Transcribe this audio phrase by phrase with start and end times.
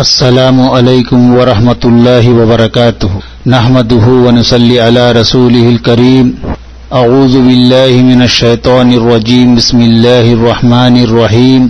[0.00, 3.10] السلام عليكم ورحمة الله وبركاته
[3.46, 6.26] نحمده ونصلي على رسوله الكريم
[6.92, 11.62] أعوذ بالله من الشيطان الرجيم بسم الله الرحمن الرحيم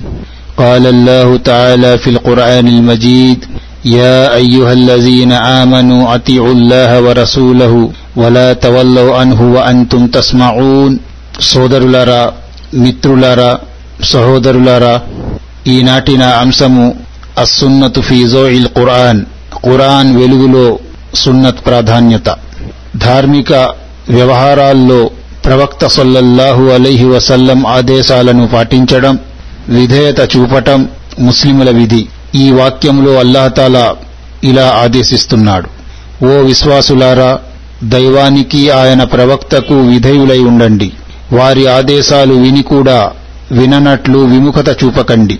[0.56, 3.38] قال الله تعالى في القرآن المجيد
[3.84, 5.32] يا أيها الذين
[5.62, 7.74] آمنوا أطيعوا الله ورسوله
[8.16, 10.92] ولا تولوا عنه وأنتم تسمعون
[11.50, 12.22] సోదరులారా
[12.82, 13.50] మిత్రులారా
[14.10, 14.94] సహోదరులారా
[15.74, 16.86] ఈనాటి నా అంశము
[17.37, 18.01] అస్సున్నతు
[18.47, 19.21] ఇల్ ఖురాన్
[19.65, 20.79] ఖురాన్ వెలుగులో
[21.15, 22.35] సున్నత్ ప్రాధాన్యత.
[22.95, 23.53] ధార్మిక
[24.09, 25.09] వ్యవహారాల్లో
[25.45, 29.19] ప్రవక్త సొల్లల్లాహు అలైహి వసల్లం ఆదేశాలను పాటించడం
[29.69, 32.07] విధేయత చూపటం ముస్లిముల విధి.
[32.35, 33.95] ఈ వాక్యంలో అల్లాహతాలా
[34.43, 35.69] ఇలా ఆదేశిస్తున్నాడు.
[36.25, 37.39] ఓ విశ్వాసులారా
[37.83, 40.91] దైవానికి ఆయన ప్రవక్తకు విధేయులై ఉండండి.
[41.33, 43.11] వారి ఆదేశాలు విని కూడా
[43.51, 45.39] విననట్లు విముఖత చూపకండి.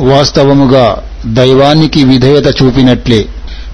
[0.00, 3.26] వాస్తవముగా దైవానికి విధేయత చూపినట్లే.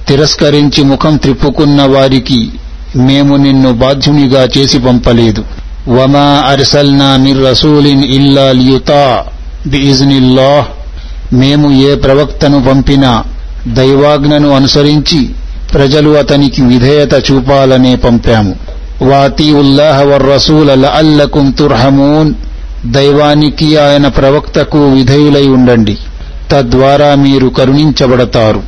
[0.09, 2.51] తిరస్కరించి ముఖం త్రిప్పుకున్న వారికి
[2.97, 5.45] మేము నిన్ను బాధ్యునిగా చేసి పంపలేదు.
[5.89, 9.25] వమా అర్సల్నా మిర్ రసూలిన్ ఇల్లా లియుతా
[9.67, 10.67] బిఇజ్నిల్లాహ్.
[11.35, 13.25] మేము ఏ ప్రవక్తను పంపినా
[13.67, 15.31] దైవాజ్ఞను అనుసరించి
[15.75, 18.55] ప్రజలు అతనికి విధేయత చూపాలనే పంపాము.
[19.03, 22.35] వాతి ఉల్లాహర్ రసూల అల్లకుం తుర్హమూన్.
[22.87, 25.99] దైవానికి ఆయన ప్రవక్తకు విధేయులై ఉండండి.
[26.54, 28.62] తద్వారా మీరు కరుణించబడతారు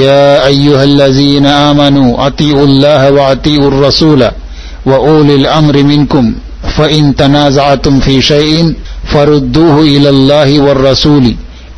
[0.00, 4.22] యా అయ్యుహల్లజీన ఆమను అతీఉల్లాహ వఅతీఉర్ రసూల
[4.92, 6.26] వఊలిల్ అమ్రి మిన్కుం
[6.76, 8.56] فإن تنازعتم في شيء
[9.04, 11.24] فردوه إلى الله والرسول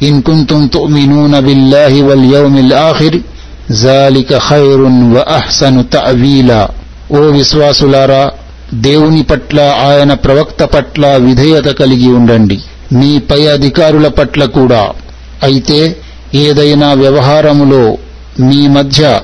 [0.02, 3.12] إن كنتم تؤمنون بالله واليوم الآخر
[3.86, 4.80] ذلك خير
[5.14, 6.62] وأحسن تأويلا
[7.10, 8.22] ఓ విశ్వాసులారా
[8.86, 9.56] దేవుని పట్ల
[9.88, 12.56] ఆయన ప్రవక్త పట్ల విధేయత కలిగి ఉండండి
[12.98, 14.82] మీ పై అధికారుల పట్ల కూడా
[15.43, 15.95] అయితే
[16.35, 17.97] ఏదైనా వ్యవహారములో
[18.39, 19.21] మీ మధ్య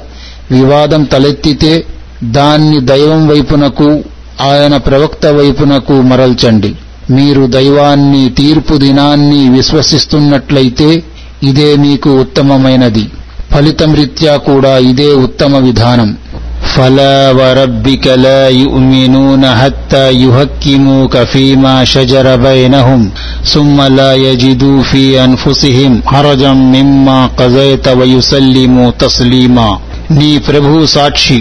[0.51, 1.85] వివాదం తలెత్తితే
[2.23, 4.03] దాన్ని దైవం వైపునకు
[4.41, 6.75] ఆయన ప్రవక్త వైపునకు మరల్చండి.
[7.11, 11.03] మీరు దైవాన్ని తీర్పు దినాన్ని విశ్వసిస్తున్నట్లయితే
[11.43, 13.11] ఇదే మీకు ఉత్తమమైనది.
[13.55, 16.17] ఫలితం రీత్యా కూడా ఇదే ఉత్తమ విధానం.
[16.66, 23.00] فلا وربك لا يؤمنون حتى يهكموك فيما شجر بينهم
[23.44, 29.70] ثم لا يجدوا في أنفسهم حرجا مما قضيت ويسلموا تسليما
[30.18, 31.38] నీ ప్రభు సాక్షి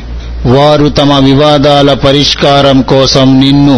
[0.48, 3.78] వారు తమ వివాదాల పరిష్కారం కోసం నిన్ను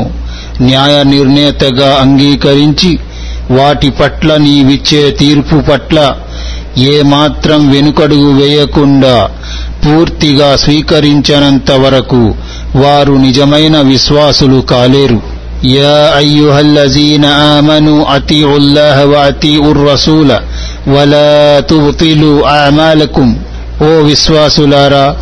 [0.62, 2.92] న్యాయ నిర్ణేతగా అంగీకరించి
[3.52, 5.98] వాటి పట్ల నీవిచ్చే తీర్పు పట్ల
[6.92, 9.16] ఏమాత్రం వెనుకడుగు వేయకుండా
[9.87, 12.35] పూర్తిగా స్వీకరించనంత వరకు
[12.77, 15.21] వారు నిజమైన విశ్వాసులు కాలేరు.
[15.67, 20.41] యా అయ్యుహల్లజీన ఆమను అతీఉల్లాహ వఅతీఉర్ రసూల
[20.89, 22.43] వలా తుబ్తిలు
[23.83, 25.17] ఓ విశ్వాసులారా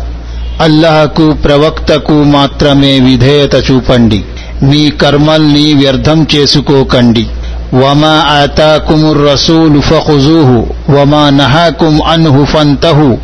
[0.61, 4.23] అల్లాహకు ప్రవక్తకు మాత్రమే విధేయత చూపండి.
[4.63, 7.25] మీ కర్మల్ని వ్యర్థం చేసుకోకండి.
[7.73, 13.17] వమా ఆతాకుముర్ రసూలు ఫఖుజూహు వమా నహాకుం అన్హు ఫంతహు.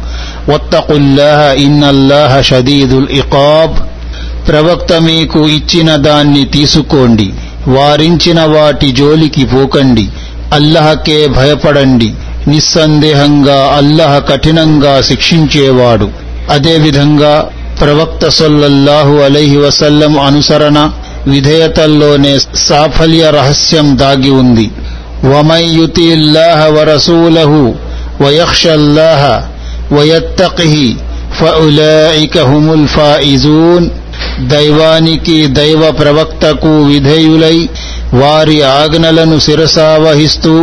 [0.49, 3.93] వత్తకుల్లాహ ఇన్నల్లాహ షదీదుల్ ఇకాబ్.
[4.47, 7.33] ప్రవక్త మీకు ఇచ్చిన దాన్ని తీసుకోండి
[7.67, 10.07] వారించిన వాటి జోలికి పోకండి
[10.53, 12.13] అల్లహకే భయపడండి
[12.47, 16.09] నిస్సందేహంగా అల్లహ కఠినంగా శిక్షించేవాడు.
[16.49, 17.49] అదేవిధంగా
[17.81, 20.89] ప్రవక్త సొల్లల్లాహు అలైహి వసల్లం అనుసరణ
[21.27, 24.71] విధేయతల్లోనే సాఫల్య రహస్యం దాగి ఉంది.
[25.23, 27.75] వమయ్యుతిల్లాహ వరసూలహు
[28.21, 29.52] వయక్షల్లాహ
[29.96, 30.88] వయత్తకిహి
[31.38, 33.86] ఫఉలాయిక హుముల్ ఫాయిజూన్
[34.52, 37.56] దైవానికి దైవ ప్రవక్తకు విధేయులై
[38.14, 40.54] వారి ఆజ్ఞలను శిరసావహిస్తూ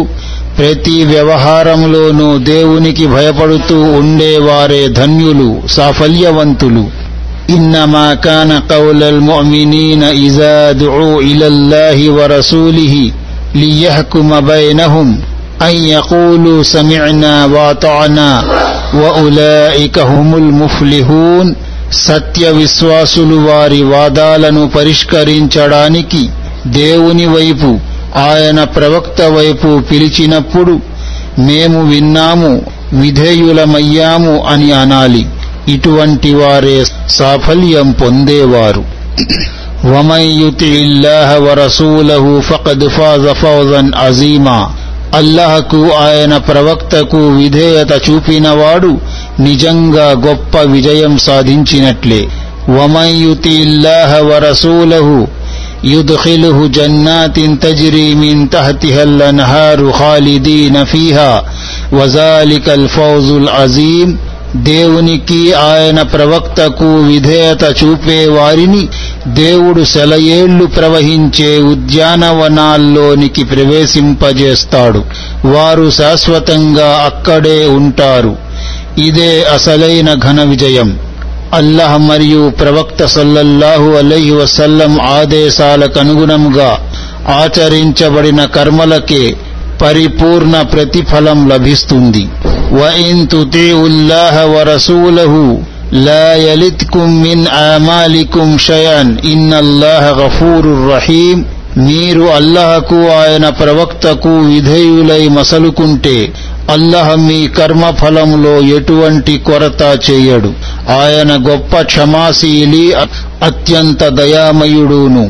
[0.60, 6.86] ప్రతి వ్యవహారంలోనూ దేవునికి భయపడుతూ ఉండేవారే ధన్యులు సాఫల్యవంతులు
[7.50, 12.96] إنما كان قول المؤمنين إذا دعوا إلى الله ورسوله
[13.56, 15.08] ليحكم بينهم
[15.62, 18.30] أن يقولوا سمعنا واطعنا
[19.02, 21.48] وأولئك هم المفلحون
[22.08, 26.22] సత్య విశ్వాసులు వారి వాదాలను పరిష్కరించడానికి
[26.80, 27.70] దేవుని వైపు
[28.30, 30.74] ఆయన ప్రవక్త వైపు పిలిచినప్పుడు
[31.40, 32.52] మేము విన్నాము
[33.02, 35.24] విధేయులమయ్యాము అని అనాలి
[35.74, 36.78] ఇటువంటి వారే
[37.20, 38.84] సాఫల్యం పొందేవారు
[39.86, 44.60] ومن يطع الله ورسوله فقد فاز فوزا عظيما
[45.14, 48.92] అల్లహకు ఆయన ప్రవక్తకు విధేయత చూపినవాడు
[49.40, 52.24] నిజంగా గొప్ప విజయం సాధించినట్లే
[52.70, 55.08] ومن يطع الله ورسوله
[55.86, 61.34] يدخله جنات تجري من تحتها الأنهار خالدين فيها
[61.92, 64.10] وذلك الفوز العظيم
[64.57, 68.89] దేవునికి ఆయన ప్రవక్తకు విధేయత చూపే వారిని
[69.27, 74.99] దేవుడు సెలయేళ్ళు ప్రవహించే ఉద్యానవనాల్లోనికి ప్రవేశింపజేస్తాడు.
[75.47, 78.37] వారు శాశ్వతంగా అక్కడే ఉంటారు.
[78.99, 80.99] ఇదే అసలైన ఘన విజయం.
[81.55, 86.93] అల్లహ మరియు ప్రవక్త సల్లల్లాహు అలైహి వసల్లం ఆదేశాలకనుగుణంగా
[87.29, 89.35] ఆచరించబడిన కర్మలకే
[89.83, 92.29] పరిపూర్ణ ప్రతిఫలం లభిస్తుంది.
[92.74, 95.34] وإن تطيعوا الله ورسوله
[95.92, 101.38] لا يلدكم من آمالكم شيئا إن الله غفور رحيم
[101.86, 106.14] మీరు అల్లహకు ఆయన ప్రవక్తకు విధేయులై మసలుకుంటే
[106.76, 110.52] అల్లహ మీ కర్మఫలంలో ఎటువంటి కొరత చేయడు
[110.98, 112.86] ఆయన గొప్ప క్షమాశీలి
[113.50, 115.26] అత్యంత దయామయుడును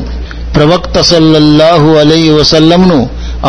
[0.56, 3.00] ప్రవక్త సల్లల్లాహు అలై వసల్లంను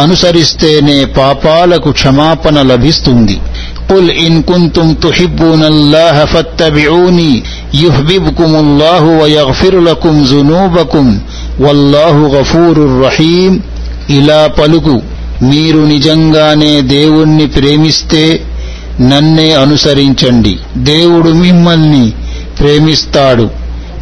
[0.02, 3.36] అనుసరిస్తేనే పాపాలకు క్షమాపణ లభిస్తుంది
[3.92, 7.34] قل إن كنتم تحبون الله فاتبعوني
[7.76, 11.06] يحببكم الله ويغفر لكم ذنوبكم
[11.60, 13.54] والله غفور رحيم
[14.10, 14.96] ఇలా పలుకు
[15.44, 18.24] మీరు నిజంగానే దేవుణ్ణి ప్రేమిస్తే
[19.02, 20.54] నన్నే అనుసరించండి
[20.90, 22.06] దేవుడు మిమ్మల్ని
[22.60, 23.46] ప్రేమిస్తాడు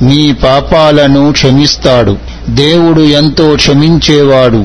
[0.01, 2.13] మీ పాపాలను క్షమిస్తాడు
[2.56, 4.62] దేవుడు ఎంతో క్షమించేవాడు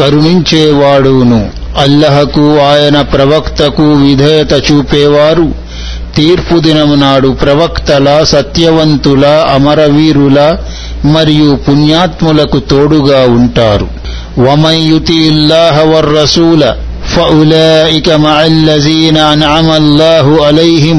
[0.00, 1.40] కరుణించేవాడును
[1.82, 5.46] అల్లహకు ఆయన ప్రవక్తకు విధేయత చూపేవారు
[6.16, 10.38] తీర్పు దినము నాడు ప్రవక్తల సత్యవంతుల అమరవీరుల
[11.14, 13.86] మరియు పుణ్యాత్ములకు తోడుగా ఉంటారు
[14.38, 16.62] ومن يطع الله والرسول
[17.06, 20.98] فأولئك مع الذين أنعم الله عليهم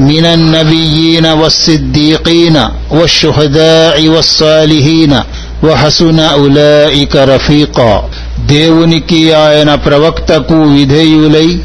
[0.00, 2.56] من النبيين والصديقين
[2.90, 5.12] والشهداء والصالحين
[5.62, 7.94] وحسن أولئك رفيقا
[8.39, 11.61] దేవునికి ఆయన ప్రవక్తకు విధేయులై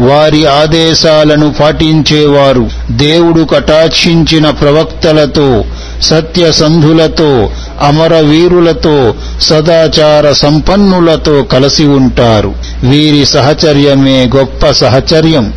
[0.00, 2.70] వారి ఆదేశాలను పాటించేవారు.
[2.90, 5.64] దేవుడు కటాక్షించిన ప్రవక్తలతో
[6.02, 7.50] సత్యసంధులతో
[7.82, 12.54] అమరవీరులతో సదాచార సంపన్నులతో కలిసి ఉంటారు.
[12.82, 15.52] వీరి సహచర్యమే గొప్ప సహచర్యం.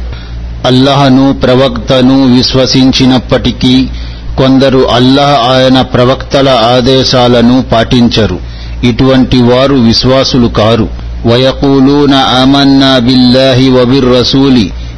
[0.65, 3.87] అల్లహను ప్రవక్తను విశ్వసించినప్పటికీ
[4.37, 8.56] కొందరు అల్లహ ఆయన ప్రవక్తల ఆదేశాలను పాటించరు.
[8.88, 10.88] ఇటువంటి వారు విశ్వాసులు కారు
[11.24, 12.12] ويقولون
[12.42, 14.56] آمنا بالله وبالرسول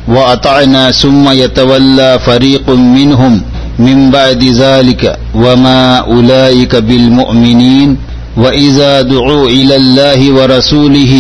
[0.09, 3.33] وأطعنا ثم يتولى فريق منهم
[3.79, 5.03] من بعد ذلك
[5.35, 7.89] وما أولئك بالمؤمنين
[8.37, 11.13] وإذا دعوا إلى الله ورسوله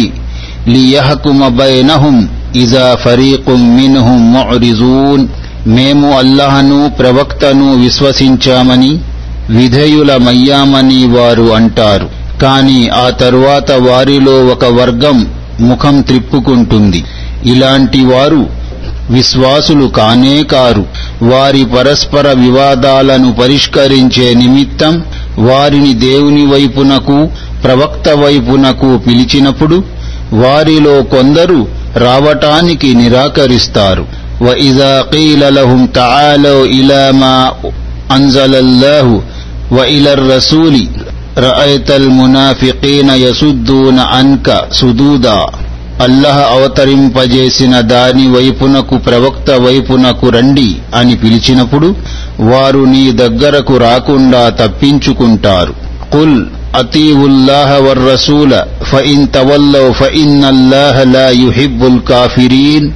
[0.66, 2.16] ليحكم بينهم
[2.54, 3.46] إذا فريق
[3.80, 5.20] منهم معرضون
[5.68, 8.92] మేము అల్లహను ప్రవక్తను విశ్వసించామని
[9.58, 12.06] విధేయులమయ్యామని వారు అంటారు
[12.42, 15.18] కాని ఆ తరువాత వారిలో ఒక వర్గం
[15.68, 17.00] ముఖం త్రిప్పుకుంటుంది
[17.50, 18.42] ఇలాంటి వారు
[19.16, 20.84] విశ్వాసులు కానే కారు
[21.24, 24.94] వారి పరస్పర వివాదాలను పరిష్కరించే నిమిత్తం
[25.48, 27.18] వారిని దేవుని వైపునకు
[27.64, 29.78] ప్రవక్త వైపునకు పిలిచినప్పుడు
[30.44, 31.60] వారిలో కొందరు
[32.06, 34.04] రావటానికి నిరాకరిస్తారు
[34.40, 37.36] وإذا قيل لهم تعالوا إلى ما
[38.10, 39.06] أنزل الله
[39.70, 40.74] وإلى الرسول
[41.39, 45.45] రఅైతల్ మునాఫికీన యసుద్దూన అన్క సుదూదా
[46.01, 51.95] అల్లహ అవతరింపజేసిన దాని వైపునకు ప్రవక్త వైపునకు రండి అని పిలిచినప్పుడు
[52.39, 55.73] వారు నీ దగ్గరకు రాకుండా తప్పించుకుంటారు.
[56.11, 62.91] కుల్ అతీవుల్లాహ వర్రసూల ఫఇన్ తవల్లౌ ఫఇన్నల్లాహ లా యుహిబ్బుల్ కాఫిరీన్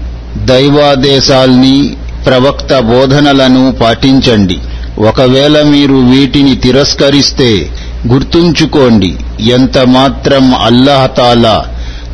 [0.46, 4.58] దైవాదేశాల్ని ప్రవక్త బోధనలను పాటించండి.
[5.00, 7.70] ఒకవేళ మీరు వీటిని తిరస్కరిస్తే
[8.08, 11.66] గుర్తుంచుకోండి ఎంత మాత్రం అల్లహతాలా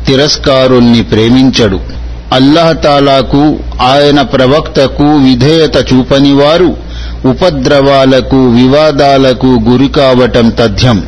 [0.06, 1.80] తిరస్కారుణ్ణి ప్రేమించడు.
[2.32, 6.76] అల్లహతాలాకు ఆయన ప్రవక్తకు విధేయత చూపనివారు
[7.24, 11.02] ఉపద్రవాలకు వివాదాలకు గురికావటం తథ్యం.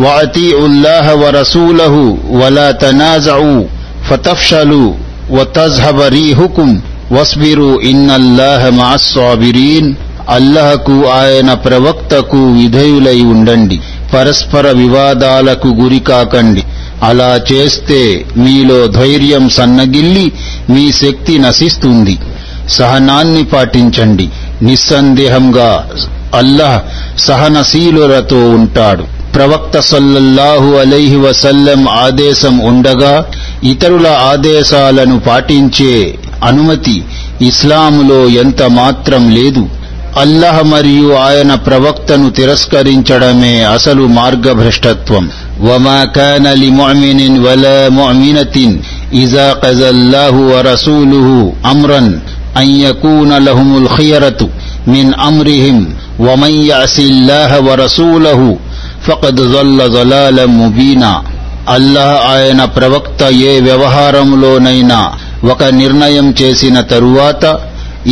[0.00, 3.66] వాతి ఉల్లాహ వరసూలహు వలా తనాజవు
[4.10, 4.94] ఫతఫ్షలు
[5.30, 9.94] వతజహబరీహుకుం వస్బిరు ఇన్నల్లాహ మాస్వాబిరీన్
[10.28, 13.80] అల్లహకు ఆయన ప్రవక్తకు విధేయులై ఉండండి.
[14.14, 16.62] పరస్పర వివాదాలకు గురి కాకండి.
[17.02, 20.32] అలా చేస్తే మీలో ధైర్యం సన్నగిల్లి
[20.70, 22.18] మీ శక్తి నశిస్తుంది.
[22.68, 24.28] సహనాన్ని పాటించండి.
[24.62, 25.88] నిస్సందేహంగా
[26.34, 29.04] అల్లాహ్ సహనశీలులతో ఉంటాడు.
[29.34, 33.24] ప్రవక్త సల్లల్లాహు అలైహి వసల్లం ఆదేశం ఉండగా
[33.64, 37.04] ఇతరుల ఆదేశాలను పాటించే అనుమతి
[37.42, 39.68] ఇస్లాములో ఎంత మాత్రం లేదు.
[40.21, 45.25] అల్లహ మరియు ఆయన ప్రవక్తను తిరస్కరించడమే అసలు మార్గభ్రష్టత్వం
[45.65, 48.75] వమా కాన లిముమినిన్ వలా ముమినతిన్
[49.21, 51.37] ఇజా కజల్లాహు వరసూలుహు
[51.71, 52.13] అమ్రన్
[52.61, 54.47] అన్ యకూన లహుముల్ ఖియరతు
[54.87, 55.81] మిన్ అమ్రిహిం
[56.21, 58.39] ومن يعص الله ورسوله
[59.05, 61.11] ఫకద్ జల్ల జలాలం ముబీనా
[61.75, 64.99] అల్లాహ్ ఆయన ప్రవక్త ఏ వ్యవహారంలోనైనా
[65.51, 67.43] ఒక నిర్ణయం చేసిన తరువాత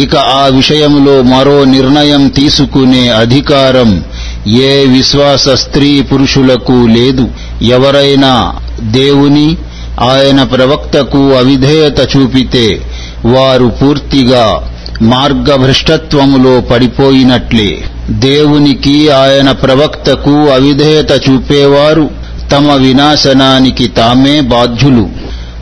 [0.02, 4.04] ఇక ఆ విషయంలో మరో నిర్ణయం తీసుకునే అధికారం
[4.46, 7.28] ఏ విశ్వాస స్త్రీ పురుషులకు లేదు.
[7.62, 9.56] ఎవరైనా దేవుని
[10.00, 12.82] ఆయన ప్రవక్తకు అవిధేయత చూపితే
[13.24, 14.70] వారు పూర్తిగా
[15.02, 17.84] మార్గభ్రష్టత్వములో పడిపోయినట్లే.
[18.10, 22.10] దేవునికి ఆయన ప్రవక్తకు అవిధేయత చూపేవారు
[22.52, 25.08] తమ వినాశనానికి తామే బాధ్యులు.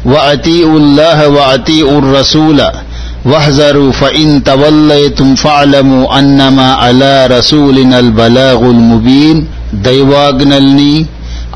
[0.07, 2.61] వ అతి ఉల్లహ వ అతి ఉర్రసూల
[3.26, 9.38] واحذروا فإن توليتم فاعلموا أنما على رسولنا البلاغ المبين
[9.88, 10.94] దైవాజ్ఞల్ని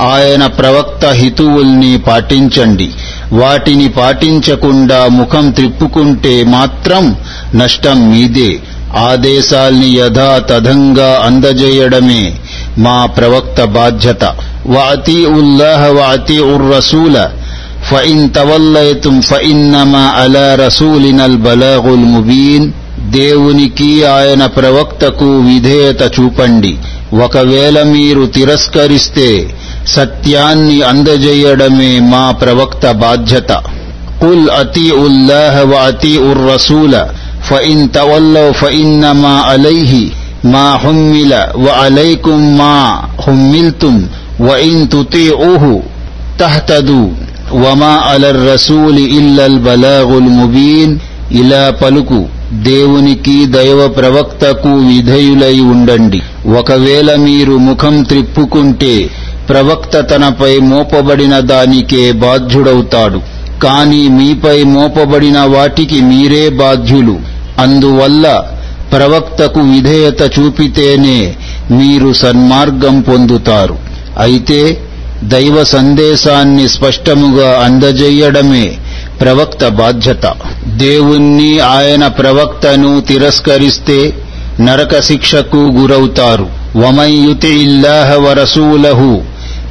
[0.08, 2.88] ఆయన ప్రవక్త హితువుల్ని పాటించండి
[3.34, 7.04] వాటిని పాటించకుండా ముఖం త్రిప్పుకుంటే మాత్రం
[7.56, 8.52] నష్టం మీదే
[9.08, 12.24] ఆదేశాల్ని యథాతథంగా అందజేయడమే
[12.78, 14.24] మా ప్రవక్త బాధ్యత
[14.76, 16.66] వాతి ఉల్లాహ వాతి ఉర్
[17.86, 22.64] రసూల فإن توليتم فإنما على رسولنا البلاغ المبين
[23.12, 26.74] దేవునికి ఆయన ప్రవక్తకు విధేయత చూపండి
[27.18, 29.30] ఒకవేళ మీరు తిరస్కరిస్తే
[29.88, 33.52] సత్యాన్ని అందజేయడమే మా ప్రవక్త బాధ్యత
[34.22, 36.94] قل أطيعوا الله وأطيعوا الرسول
[37.50, 39.94] فإن تولوا فإنما عليه
[40.44, 42.78] ما حمل وعليكم ما
[43.20, 43.96] حملتم
[44.40, 45.64] وإن تطيعوه
[46.40, 47.10] تهتدوا
[47.53, 50.99] వమా అలర్ రసూలి ఇల్లల్ బలాగుల్ ముబీన్
[51.33, 56.21] ఇలా పలుకు దేవునికి దైవ ప్రవక్తకు విధేయులై ఉండండి.
[56.59, 59.11] ఒకవేళ మీరు ముఖం త్రిప్పుకుంటే
[59.49, 63.21] ప్రవక్త తనపై మోపబడిన దానికే బాధ్యుడవుతాడు.
[63.63, 67.19] కాని మీపై మోపబడిన వాటికి మీరే బాధ్యులు.
[67.59, 68.43] అందువల్ల
[68.93, 71.35] ప్రవక్తకు విధేయత చూపితేనే
[71.71, 73.77] మీరు సన్మార్గం పొందుతారు.
[74.19, 74.81] అయితే
[75.25, 78.67] దైవ సందేశాన్ని స్పష్టముగా అందజేయడమే
[79.21, 80.27] ప్రవక్త బాధ్యత
[80.77, 83.99] దేవుణ్ణి ఆయన ప్రవక్తను తిరస్కరిస్తే
[84.61, 86.47] నరక శిక్షకు గురవుతారు
[86.77, 89.11] వమన్ యుతి ఇల్లాహ వరసూలహు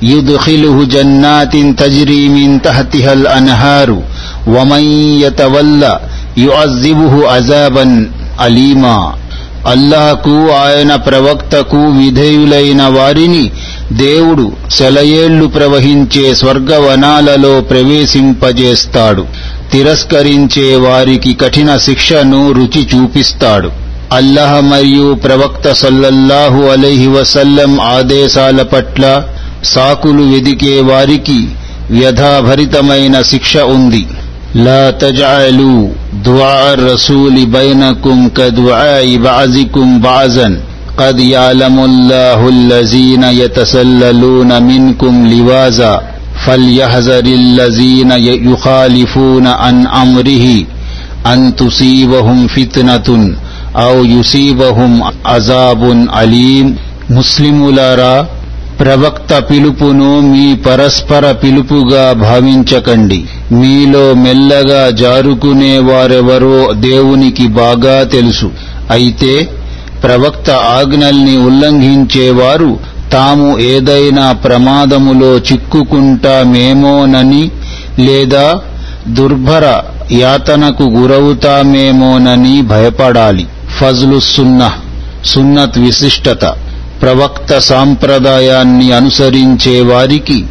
[0.05, 3.99] యుద్ఖిలుహు జన్నాతిన్ తజ్రీ మిన్ తహతిహల్ అన్హారు
[4.47, 5.83] వమన్ యతవల్ల
[6.37, 7.97] యుఅజ్జిబుహు అజాబన్
[8.39, 8.97] అలీమా
[9.65, 13.45] అల్లాహకు ఆయన ప్రవక్తకు విధేయులైన వారిని
[13.91, 19.25] దేవుడు సెలయేళ్ళు ప్రవహించే స్వర్గవనాలలో ప్రవేశింపజేస్తాడు.
[19.71, 23.71] తిరస్కరించే వారికి కఠిన శిక్షను రుచి చూపిస్తాడు.
[24.11, 29.23] అల్లహ మరియు ప్రవక్త సల్లల్లాహు అలహి వసల్లం ఆదేశాల పట్ల
[29.63, 31.47] సాకులు వెదికే వారికి
[31.91, 34.07] వ్యధాభరితమైన శిక్ష ఉంది.
[36.15, 38.99] ద్వార్ రసూలి బైనకుం కదుఆ
[39.97, 40.57] బాజన్.
[40.98, 46.00] قد يعلم الله الذين يتسللون منكم لوازا
[46.46, 48.10] فليحذر الذين
[48.50, 50.46] يخالفون عن أمره
[51.26, 53.08] أن تصيبهم فتنة
[53.76, 54.92] أو يصيبهم
[55.26, 55.82] عذاب
[56.14, 56.66] أليم
[57.10, 58.16] مسلم لارا
[58.80, 63.18] ప్రవక్త పిలుపును మీ పరస్పర పిలుపుగా భావించకండి
[63.52, 68.48] మీలో మెల్లగా జారుకునే వారెవరో దేవునికి బాగా తెలుసు
[68.96, 69.32] అయితే
[70.05, 72.79] ప్రవక్త ఆజ్ఞల్ని ఉల్లంఘించేవారు
[73.13, 77.51] తాము ఏదైనా ప్రమాదములో చిక్కుకుంటామేమోనని
[77.99, 78.59] లేదా
[79.07, 79.81] దుర్భర
[80.11, 83.47] యాతనకు గురవుతామేమోనని భయపడాలి.
[83.79, 84.71] ఫజ్లు సున్న
[85.25, 86.53] సున్నత్ విశిష్టత.
[87.01, 90.45] ప్రవక్త సాంప్రదాయాన్ని అనుసరించే వారికి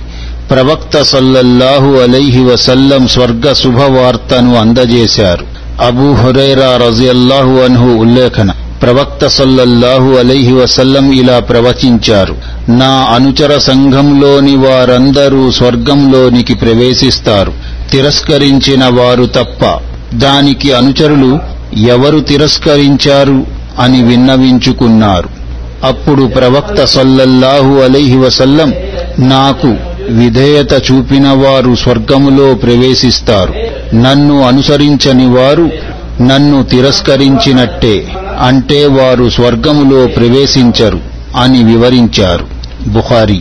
[0.50, 5.44] ప్రవక్త సల్లల్లాహు అలైహి వసల్లం స్వర్గ శుభవార్తను అందజేశారు.
[5.84, 8.52] అబూ హురైరా రజియల్లాహు అన్హు ఉల్లేఖన.
[8.84, 12.36] ప్రవక్త సల్లల్లాహు అలైహి వసల్లం ఇలా ప్రవచించారు.
[12.68, 17.52] నా అనుచర సంఘంలోని వారందరూ స్వర్గంలోనికి ప్రవేశిస్తారు.
[17.90, 19.80] తిరస్కరించిన వారు తప్ప
[20.14, 21.38] దానికి అనుచరులు
[21.86, 23.46] ఎవరు తిరస్కరించారు
[23.78, 25.28] అని విన్నవించుకున్నారు.
[25.84, 28.74] అప్పుడు ప్రవక్త సల్లల్లాహు అలైహి వసల్లం
[29.18, 29.76] నాకు
[30.08, 33.54] విధేయత చూపిన వారు స్వర్గములో ప్రవేశిస్తారు.
[33.94, 35.70] నన్ను అనుసరించని వారు
[36.22, 38.08] నన్ను తిరస్కరించినట్టే.
[38.40, 41.00] అంటే వారు స్వర్గములో ప్రవేశించరు
[41.36, 42.46] అని వివరించారు
[42.86, 43.40] బుఖారి.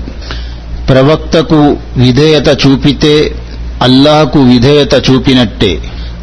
[0.90, 3.36] ప్రవక్తకు విధేయత చూపితే
[3.82, 5.78] అల్లాహకు విధేయత చూపినట్టే.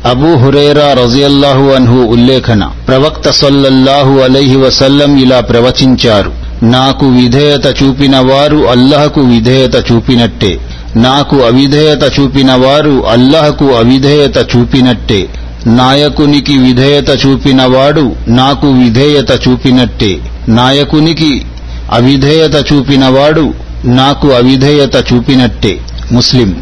[0.05, 2.71] అబూ హురేరా రజియల్లాహు అన్హు ఉల్లేఖన.
[2.89, 10.61] ప్రవక్త సల్లల్లాహు అలైహి వసల్లం ఇలా ప్రవచించారు నాకు విధేయత చూపిన వారు అల్లహకు విధేయత చూపినట్టే.
[10.97, 15.29] నాకు అవిధేయత చూపిన వారు అల్లహకు అవిధేయత చూపినట్టే.
[15.67, 20.19] నాయకునికి విధేయత చూపినవాడు నాకు విధేయత చూపినట్టే.
[20.49, 21.47] నాయకునికి
[21.93, 25.81] అవిధేయత చూపినవాడు నాకు అవిధేయత చూపినట్టే.
[26.13, 26.57] ముస్లిం.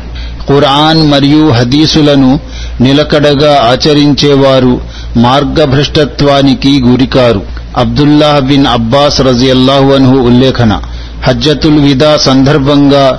[0.48, 2.40] ఖురాన్ మరియు హదీసులను
[2.80, 4.80] నిలకడగా ఆచరించేవారు
[5.16, 7.42] మార్గభ్రష్టత్వానికి గురికారు.
[7.76, 10.80] అబ్దుల్లాహ్ బిన్ అబ్బాస్ రజియల్లాహు అన్హు ఉల్లేఖన.
[11.22, 13.18] హజ్జతుల్ విదా సందర్భంగా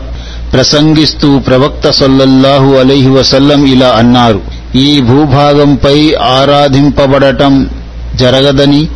[0.53, 4.58] ప్రసంగిస్తూ ప్రవక్త సల్లల్లాహు అలైహి వసల్లం ఇలా అన్నారు.
[4.75, 7.69] ఈ భూభాగంపై ఆరాధింపబడటం
[8.15, 8.87] జరగదని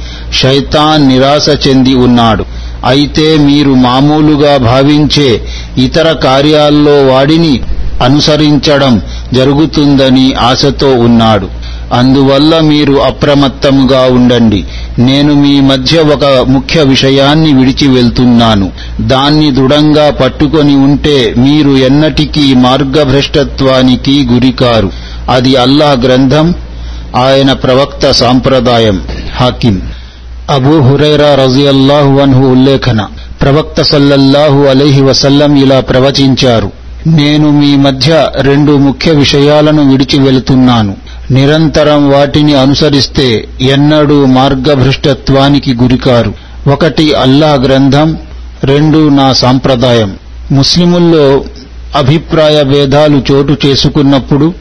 [0.42, 2.46] శైతాన్ నిరాశ చెంది ఉన్నాడు.
[2.86, 5.42] అయితే మీరు మామూలుగా భావించే
[5.78, 7.62] ఇతర కార్యాల్లో వాడిని
[8.04, 9.02] అనుసరించడం
[9.34, 11.48] జరుగుతుందని ఆశతో ఉన్నాడు.
[11.94, 14.64] అందువల్ల మీరు అప్రమత్తముగా ఉండండి.
[15.00, 18.72] నేను మీ మధ్య ఒక ముఖ్య విషయాన్ని విడిచి వెళ్తున్నాను.
[19.02, 25.03] దాన్ని దృఢంగా పట్టుకొని ఉంటే మీరు ఎన్నటికీ మార్గభ్రష్టత్వానికి గురికారు.
[25.30, 26.56] అది అల్లాహ్ గ్రంథం
[27.16, 29.08] ఆయన ప్రవక్త సాంప్రదాయం.
[29.36, 29.82] హాకిం.
[30.50, 33.08] అబూ హురైరా రజియల్లాహు అన్హు ఉల్లేఖన.
[33.42, 36.72] ప్రవక్త సల్లల్లాహు అలైహి వసల్లం ఇలా ప్రవచించారు.
[37.08, 40.98] నేను మీ మధ్య రెండు ముఖ్య విషయాలను విడిచి వెళుతున్నాను.
[41.32, 46.34] నిరంతరం వాటిని అనుసరిస్తే ఎన్నడూ మార్గభ్రష్టత్వానికి గురికారు.
[46.70, 48.18] ఒకటి అల్లా గ్రంథం
[48.64, 50.16] రెండు నా సాంప్రదాయం.
[50.52, 51.44] ముస్లిముల్లో
[51.96, 54.54] అభిప్రాయ భేదాలు చోటు చేసుకున్నప్పుడు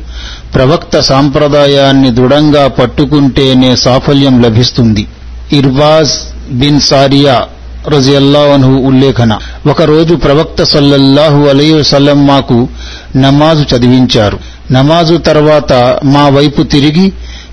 [0.54, 5.06] ప్రవక్త సాంప్రదాయాన్ని దృఢంగా పట్టుకుంటేనే సాఫల్యం లభిస్తుంది.
[5.52, 6.12] ఇర్బాజ్
[6.52, 7.42] బిన్ సారియా
[7.88, 9.38] రజియల్లాహు ఉల్లేఖన.
[9.66, 12.68] ఒకరోజు ప్రవక్త సల్లల్లాహు అలైవసల్లం మాకు
[13.16, 14.38] నమాజు చదివించారు.
[14.72, 15.72] నమాజు తర్వాత
[16.04, 17.12] మా వైపు తిరిగి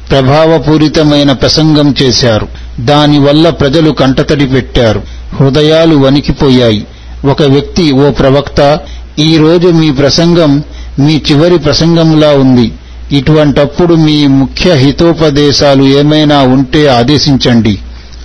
[0.10, 2.48] ప్రభావపూరితమైన ప్రసంగం చేశారు.
[2.80, 5.02] దానివల్ల ప్రజలు కంటతడి పెట్టారు.
[5.40, 6.86] హృదయాలు వణికిపోయాయి.
[7.26, 8.80] ఒక వ్యక్తి ఓ ప్రవక్త
[9.20, 10.64] ఈ రోజు మీ ప్రసంగం
[11.00, 12.72] మీ చివరి ప్రసంగంలా ఉంది.
[13.12, 17.80] ఇటువంటప్పుడు మీ ముఖ్య హితోపదేశాలు ఏమైనా ఉంటే ఆదేశించండి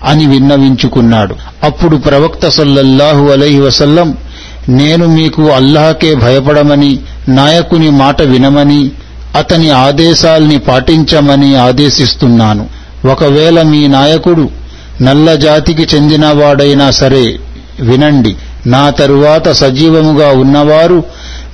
[0.05, 1.35] అని విన్నవించుకున్నాడు.
[1.63, 4.19] అప్పుడు ప్రవక్త సల్లల్లాహు అలైహి వసల్లం
[4.69, 8.91] నేను మీకు అల్లాహకే భయపడమని నాయకుని మాట వినమని
[9.37, 12.67] అతని ఆదేశాల్ని పాటించమని ఆదేశిస్తున్నాను.
[13.09, 14.49] ఒకవేళ మీ నాయకుడు
[15.03, 17.39] నల్ల జాతికి చెందినవాడైనా సరే
[17.81, 21.05] వినండి నా తరువాత సజీవముగా ఉన్నవారు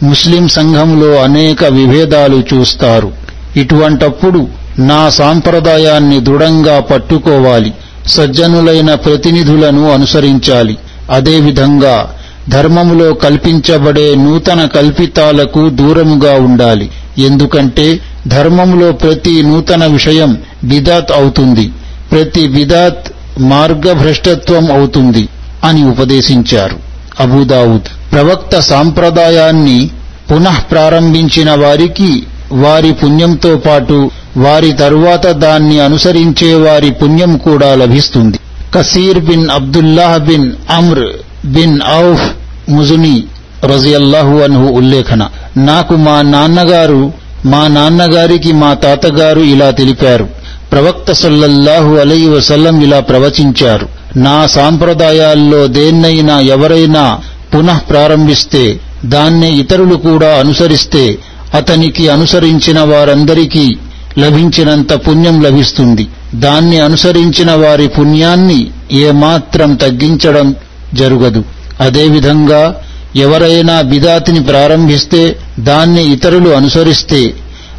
[0.02, 3.12] ముస్లిం సంఘంలో అనేక విభేదాలు చూస్తారు.
[3.56, 7.72] ఇటువంటప్పుడు నా సాంప్రదాయాన్ని దృఢంగా పట్టుకోవాలి.
[8.06, 10.76] సజ్జనులైన ప్రతినిధులను అనుసరించాలి.
[11.10, 12.14] అదేవిధంగా
[12.48, 16.90] ధర్మములో కల్పించబడే నూతన కల్పితాలకు దూరముగా ఉండాలి.
[17.18, 21.70] ఎందుకంటే ధర్మములో ప్రతి నూతన విషయం బిదాత్ అవుతుంది.
[22.12, 25.28] ప్రతి బిదాత్ మార్గభ్రష్టత్వం అవుతుంది
[25.64, 26.76] అని ఉపదేశించారు.
[27.20, 27.99] అబూదావుద్.
[28.12, 29.90] ప్రవక్త సాంప్రదాయాన్ని
[30.30, 38.38] పునః ప్రారంభించిన వారికి వారి పుణ్యంతో పాటు వారి తరువాత దాన్ని అనుసరించే వారి పుణ్యం కూడా లభిస్తుంది.
[38.74, 41.08] Kathir bin Abdullah bin Amr
[41.44, 42.30] bin Awf
[42.70, 43.24] Muzani
[43.64, 45.28] రజియల్లాహు అన్హు ఉల్లేఖన.
[45.56, 47.12] నాకు మా నాన్నగారు
[47.44, 50.28] మా నాన్నగారికి మా తాతగారు ఇలా తెలిపారు.
[50.72, 53.88] ప్రవక్త సల్లల్లాహు అలై వసల్లం ఇలా ప్రవచించారు.
[54.16, 57.18] నా సాంప్రదాయాల్లో దేన్నైనా ఎవరైనా
[57.54, 61.18] పునః ప్రారంభిస్తే దాన్నే ఇతరులు కూడా అనుసరిస్తే
[61.54, 63.76] అతనికి అనుసరించిన వారందరికీ
[64.18, 66.08] లభించినంత పుణ్యం లభిస్తుంది.
[66.34, 70.54] దాన్ని అనుసరించిన వారి పుణ్యాన్ని ఏమాత్రం తగ్గించడం
[70.94, 71.44] జరుగదు.
[71.80, 72.76] అదేవిధంగా
[73.16, 77.34] ఎవరైనా బిదాతిని ప్రారంభిస్తే దాన్ని ఇతరులు అనుసరిస్తే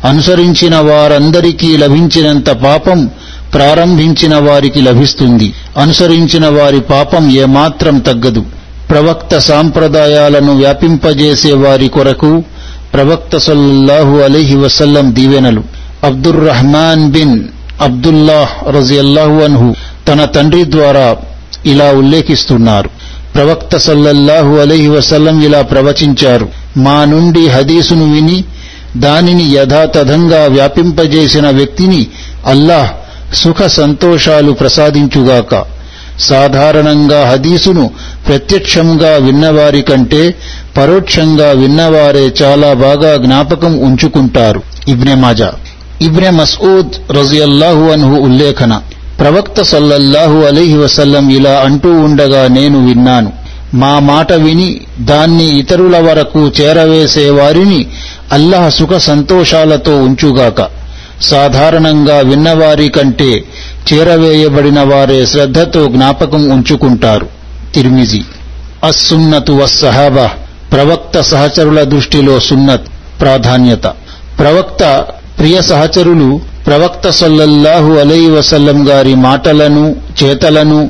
[0.05, 3.10] అనుసరించిన వారందరికీ లభించినంత పాపం
[3.53, 5.53] ప్రారంభించిన వారికి లభిస్తుంది.
[5.77, 8.45] అనుసరించిన వారి పాపం ఏమాత్రం తగ్గదు.
[8.91, 12.43] ప్రవక్త సాంప్రదాయాలను వ్యాపింపజేసే వారి కొరకు
[12.93, 15.63] ప్రవక్త సల్లల్లాహు అలీహి వసల్లం దీవెనలు.
[16.04, 17.43] అబ్దుర్ రహమాన్ బిన్
[17.82, 19.75] అబ్దుల్లాహ్ రజియల్లాహు అన్హు
[20.08, 21.17] తన తండ్రి ద్వారా
[21.65, 22.89] ఇలా ఉల్లేఖిస్తున్నారు.
[23.36, 26.49] ప్రవక్త సల్లల్లాహు అలీహి వసల్లం ఇలా ప్రవచించారు.
[26.77, 28.43] మా నుండి హదీసును విని
[28.97, 32.08] దానిని యథాతథంగా వ్యాపింపజేసిన వ్యక్తిని
[32.45, 32.89] అల్లాహ్
[33.36, 35.81] సుఖ సంతోషాలు ప్రసాదించుగాక.
[36.21, 37.91] సాధారణంగా హదీసును
[38.27, 40.36] ప్రత్యక్షంగా విన్నవారి కంటే
[40.77, 44.62] పరోక్షంగా విన్నవారే చాలా బాగా జ్ఞాపకం ఉంచుకుంటారు.
[44.88, 45.51] ఇబ్నె మాజా.
[46.01, 48.81] ఇబ్నె మసూద్ రజియల్లాహు అన్హు ఉల్లేఖన.
[49.19, 53.31] ప్రవక్త సల్లల్లాహు అలీహి వసల్లం ఇలా అంటూ ఉండగా నేను విన్నాను.
[53.73, 57.86] మా మాట విని దాన్ని ఇతరుల వరకు చేరవేసే వారిని
[58.31, 60.81] అల్లహ సుఖ సంతోషాలతో ఉంచుగాక.
[61.21, 63.43] సాధారణంగా విన్నవారి కంటే
[63.94, 67.28] చేరవేయబడిన వారే శ్రద్ధతో జ్ఞాపకం ఉంచుకుంటారు.
[67.76, 68.22] తిర్మిజి.
[68.84, 70.30] అస్సున్నతు వస్సహాబా
[70.72, 72.88] ప్రవక్త సహచరుల దృష్టిలో సున్నత్
[73.22, 73.84] ప్రాధాన్యత.
[74.39, 75.06] ప్రవక్త
[75.39, 80.89] ప్రియ సహచరులు ప్రవక్త సల్లల్లాహు అలై వసల్లం గారి మాటలను చేతలను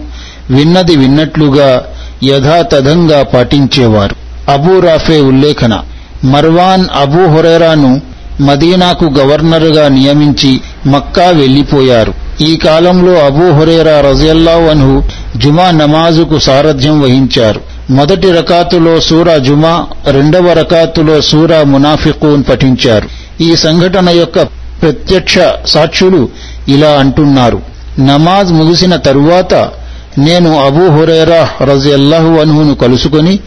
[0.50, 1.84] విన్నది విన్నట్లుగా
[2.24, 4.16] యథాతథంగా పాటించేవారు.
[4.52, 5.80] అబూ రాఫే ఉల్లేఖన.
[6.24, 8.02] మర్వాన్ అబూ హురైరాను
[8.42, 15.04] మదీనాకు గవర్నరుగా నియమించి మక్కా వెళ్ళిపోయారు ఈ కాలంలో అబూ హురేరా రజయల్లాహు అన్హు
[15.38, 17.62] జుమా నమాజుకు సారథ్యం వహించారు.
[17.90, 23.10] మొదటి రకాతులో సూరా జుమా రెండవ రకాతులో సూరా మునాఫికూన్ పఠించారు.
[23.42, 24.42] ఈ సంఘటన యొక్క
[24.82, 26.30] ప్రత్యక్ష సాక్షులు
[26.68, 27.62] ఇలా అంటున్నారు.
[28.00, 29.54] నమాజ్ ముగిసిన తరువాత
[30.18, 33.40] నేను అబూ హురేరా రజయల్లాహు అన్హును కలుసుకొని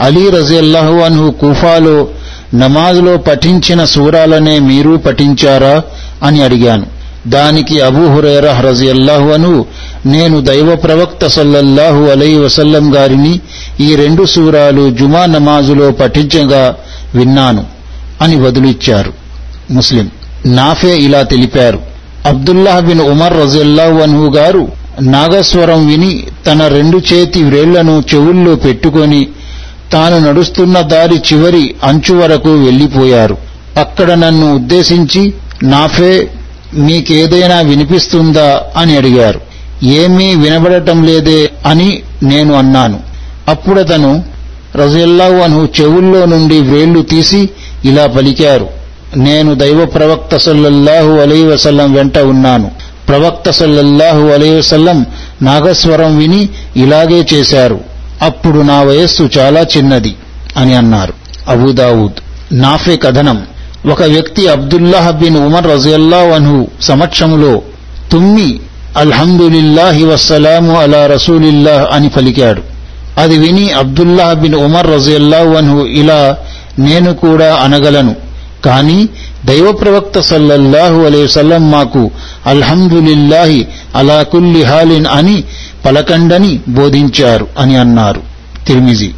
[0.00, 2.08] అలీ రజయల్లాహు అన్హు కూఫాలో
[2.54, 5.82] నమాజ్లో పఠించిన సూరాలనే మీరు పఠించారా
[6.22, 6.99] అని అడిగాను.
[7.26, 9.66] దానికి అబూ హురైరా రజయల్లాహు అను
[10.06, 13.40] నేను దైవ ప్రవక్త సల్లల్లాహు అలై వసల్లం గారిని
[13.80, 16.76] ఈ రెండు సూరాలు జుమా నమాజులో పఠించగా
[17.14, 17.64] విన్నాను
[18.22, 19.12] అని వదులిచ్చారు.
[19.70, 20.10] ముస్లిం
[20.46, 21.80] నాఫే ఇలా తెలిపారు.
[22.26, 24.68] అబ్దుల్లాహ్ బిన్ ఉమర్ రజల్లాహు అన్హు గారు
[25.00, 26.12] నాగస్వరం విని
[26.46, 29.28] తన రెండు చేతి వ్రేళ్ళను చెవుల్లో పెట్టుకొని
[29.92, 33.36] తాను నడుస్తున్న దారి చివరి అంచు వరకు వెళ్ళిపోయారు
[33.78, 36.28] అక్కడ నన్ను ఉద్దేశించి నాఫే
[36.74, 39.40] మీకేదైనా వినిపిస్తుందా అని అడిగారు.
[39.82, 43.00] ఏమీ వినబడటం లేదే అని నేను అన్నాను.
[43.48, 44.24] అప్పుడతను
[44.76, 47.48] రజల్లాహు అన్హు చెవుల్లో నుండి వేళ్ళు తీసి
[47.84, 48.68] ఇలా పలికారు.
[49.16, 52.70] నేను దైవ ప్రవక్త సల్లల్లాహు అలై వసల్లం వెంట ఉన్నాను.
[53.08, 55.06] ప్రవక్త సల్లల్లాహు అలై వసల్లం
[55.42, 57.80] నాగస్వరం విని ఇలాగే చేశారు.
[58.22, 60.14] అప్పుడు నా వయస్సు చాలా చిన్నది
[60.56, 61.14] అని అన్నారు.
[61.48, 62.14] అబూదావుద్
[62.52, 63.42] నాఫే కథనం.
[63.86, 67.62] ఒక వ్యక్తి అబ్దుల్లాహ్ బిన్ ఉమర్ రజయల్లాహు అన్హు సమక్షములో
[68.12, 68.60] తుమ్మి
[68.96, 72.62] అల్హమ్దులిల్లాహి వస్సలాము అలా రసూలిల్లాహ్ అని పలికాడు.
[73.20, 76.36] అది విని అబ్దుల్లాహ్ బిన్ ఉమర్ రజయల్లాహు అన్హు ఇలా
[76.78, 78.16] నేను కూడా అనగలను.
[78.64, 79.08] కానీ
[79.44, 82.10] దైవ ప్రవక్త సల్లల్లాహు అలై మాకు
[82.46, 83.66] అల్హమ్దులిల్లాహి
[83.96, 85.44] అలా కుల్లి హాలిన్ అని
[85.84, 88.22] పలకండని బోధించారు అని అన్నారు.
[88.66, 89.10] తిరిమిజి.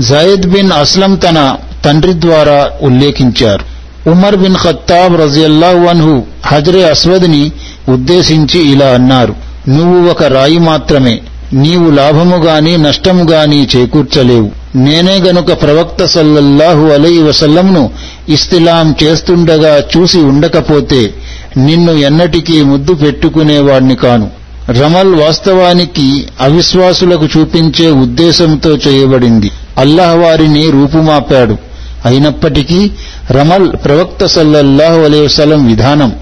[0.00, 3.77] జయద్ బిన్ అస్లం తన తండ్రి ద్వారా ఉల్లేఖించారు.
[4.06, 7.52] ఉమర్ బిన్ ఖత్తాబ్ రజియల్లాహు అన్హు హజరే అస్వద్ని
[7.88, 9.34] ఉద్దేశించి ఇలా అన్నారు
[9.68, 11.20] నువ్వు ఒక రాయి మాత్రమే
[11.52, 14.50] నీవు లాభము గాని నష్టము గాని చేకూర్చలేవు.
[14.76, 17.90] నేనే గనుక ప్రవక్త సల్లల్లాహు అలై వసల్లంను
[18.28, 21.14] ఇస్తిలాం చేస్తుండగా చూసి ఉండకపోతే
[21.56, 24.30] నిన్ను ఎన్నటికీ ముద్దు పెట్టుకునేవాణ్ణి కాను.
[24.70, 29.50] రమల్ వాస్తవానికి అవిశ్వాసులకు చూపించే ఉద్దేశంతో చేయబడింది.
[29.78, 31.67] అల్లాహ్ వారిని రూపుమాపాడు.
[32.04, 32.90] అయినప్పటికీ
[33.30, 36.16] రమల్ ప్రవక్త సల్లల్లాహు అలైవసలం విధానం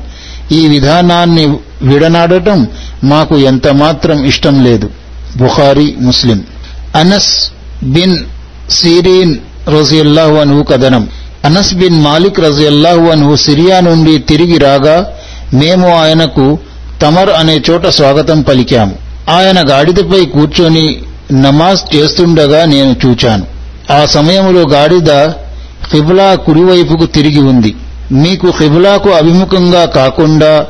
[0.52, 1.46] ఈ విధానాన్ని
[1.82, 2.68] విడనాడటం
[3.04, 4.90] మాకు ఎంతమాత్రం ఇష్టం లేదు.
[5.36, 6.42] Bukhari Muslim.
[6.94, 7.50] Anas
[7.82, 8.16] bin
[8.70, 9.34] Sirin
[9.68, 11.08] రజియల్లాహు అన్హు కథనం.
[11.44, 15.06] అనస్ బిన్ మాలిక్ రజియల్లాహు అన్హు సిరియా నుండి తిరిగి రాగా
[15.54, 16.58] మేము ఆయనకు
[17.02, 18.94] తమర్ అనే చోట స్వాగతం పలికాము.
[19.30, 23.46] ఆయన గాడిదపై కూర్చొని నమాజ్ చేస్తుండగా నేను చూచాను.
[23.92, 25.10] ఆ సమయంలో గాడిద
[25.96, 27.74] ఖిబ్లా కుడివైపుకు తిరిగి ఉంది.
[28.12, 30.66] మీకు ఖిబ్లాకు అభిముఖంగా కాకుండా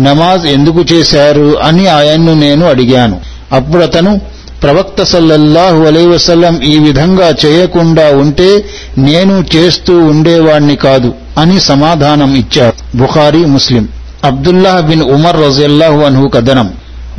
[0.00, 3.20] నమాజ్ ఎందుకు చేశారు అని ఆయన్ను నేను అడిగాను.
[3.52, 4.20] అప్పుడు అతను
[4.62, 6.06] ప్రవక్త సల్లల్లాహు అలై
[6.64, 8.64] ఈ విధంగా చేయకుండా ఉంటే
[8.98, 12.98] నేను చేస్తూ ఉండేవాణ్ణి కాదు అని సమాధానం ఇచ్చారు.
[12.98, 13.88] Bukhari Muslim.
[14.24, 16.70] Abdullah bin Umar రజల్లాహు అన్హు కథనం.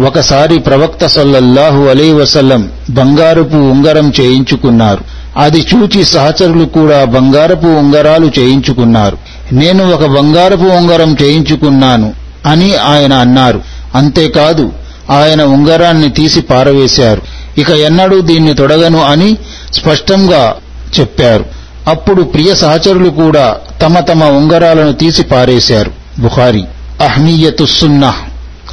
[0.06, 5.19] ఒకసారి ప్రవక్త సల్లల్లాహు అలై బంగారుపు బంగారపు ఉంగరం చేయించుకున్నారు.
[5.40, 9.18] అది చూచి సహచరులు కూడా బంగారపు ఉంగరాలు చేయించుకున్నారు.
[9.52, 12.14] నేను ఒక బంగారపు ఉంగరం చేయించుకున్నాను
[12.46, 13.62] అని ఆయన అన్నారు.
[13.96, 14.72] అంతేకాదు
[15.10, 17.22] ఆయన ఉంగరాన్ని తీసి పారవేశారు.
[17.58, 19.38] ఇక ఎన్నడూ దీన్ని తొడగను అని
[19.74, 20.56] స్పష్టంగా
[21.00, 21.46] చెప్పారు.
[21.88, 25.92] అప్పుడు ప్రియ సహచరులు కూడా తమ తమ ఉంగరాలను తీసి పారేశారు.
[26.20, 26.64] బుఖారి.
[27.04, 28.16] అహ్మీయతు సున్నా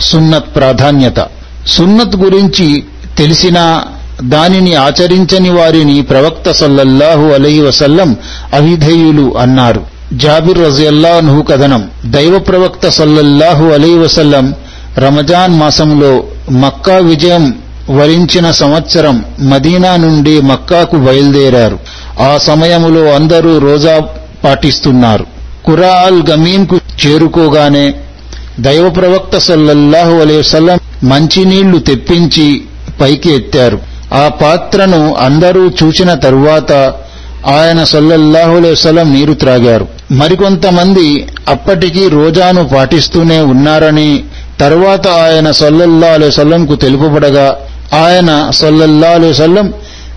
[0.01, 1.27] సున్నత్ ప్రాధాన్యత.
[1.67, 2.85] సున్నత్ గురించి
[3.19, 3.83] తెలిసినా
[4.23, 8.17] దానిని ఆచరించని వారిని ప్రవక్త సల్లల్లాహు అలైహి వసల్లం
[8.55, 9.83] అవిధేయులు అన్నారు.
[10.13, 11.91] జాబిర్ రజియల్లాహు కథనం.
[12.05, 14.55] దైవ ప్రవక్త సల్లల్లాహు అలైహి వసల్లం
[14.99, 17.55] రమజాన్ మాసంలో మక్కా విజయం
[17.91, 21.79] వరించిన సంవత్సరం మదీనా నుండి మక్కాకు బయలుదేరారు.
[22.21, 24.03] ఆ సమయములో అందరూ రోజా
[24.45, 25.27] పాటిస్తున్నారు.
[25.65, 27.95] కురాల్ గమీన్కు చేరుకోగానే
[28.61, 32.63] దైవ ప్రవక్త సల్లల్లాహు అలైహి వసల్లం మంచినీళ్ళు తెప్పించి
[33.01, 33.96] పైకి ఎత్తారు.
[34.13, 36.73] ఆ పాత్రను అందరూ చూచిన తరువాత
[37.47, 39.89] ఆయన సల్లల్లాహు అలైహి నీరు త్రాగారు.
[40.13, 44.25] మరికొంతమంది అప్పటికీ రోజాను పాటిస్తూనే ఉన్నారని
[44.61, 47.57] తరువాత ఆయన సల్లల్లా అలైహి తెలుపబడగా
[47.95, 49.73] ఆయన సల్లల్లా అలైహి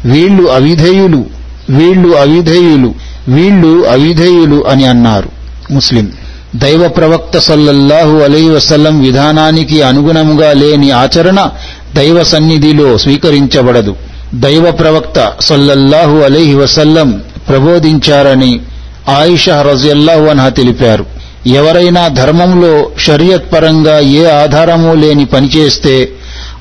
[0.05, 1.25] వీళ్ళు అవిధేయులు
[1.69, 2.93] వీళ్ళు అవిధేయులు
[3.27, 5.29] వీళ్ళు అవిధేయులు అని అన్నారు.
[5.71, 6.11] ముస్లిం
[6.55, 11.49] దైవ ప్రవక్త సల్లల్లాహు అలీ వసల్లం విధానానికి అనుగుణముగా లేని ఆచరణ
[11.99, 13.95] దైవ సన్నిధిలో స్వీకరించబడదు.
[14.33, 18.59] దైవ ప్రవక్త సల్లల్లాహు అలీహి వసల్లం ప్రబోధించారని
[19.09, 21.05] ఆయిషా రజల్లాహు అన్హా తెలిపారు.
[21.47, 26.09] ఎవరైనా ధర్మంలో షరియత్ పరంగా ఏ ఆధారమూ లేని పనిచేస్తే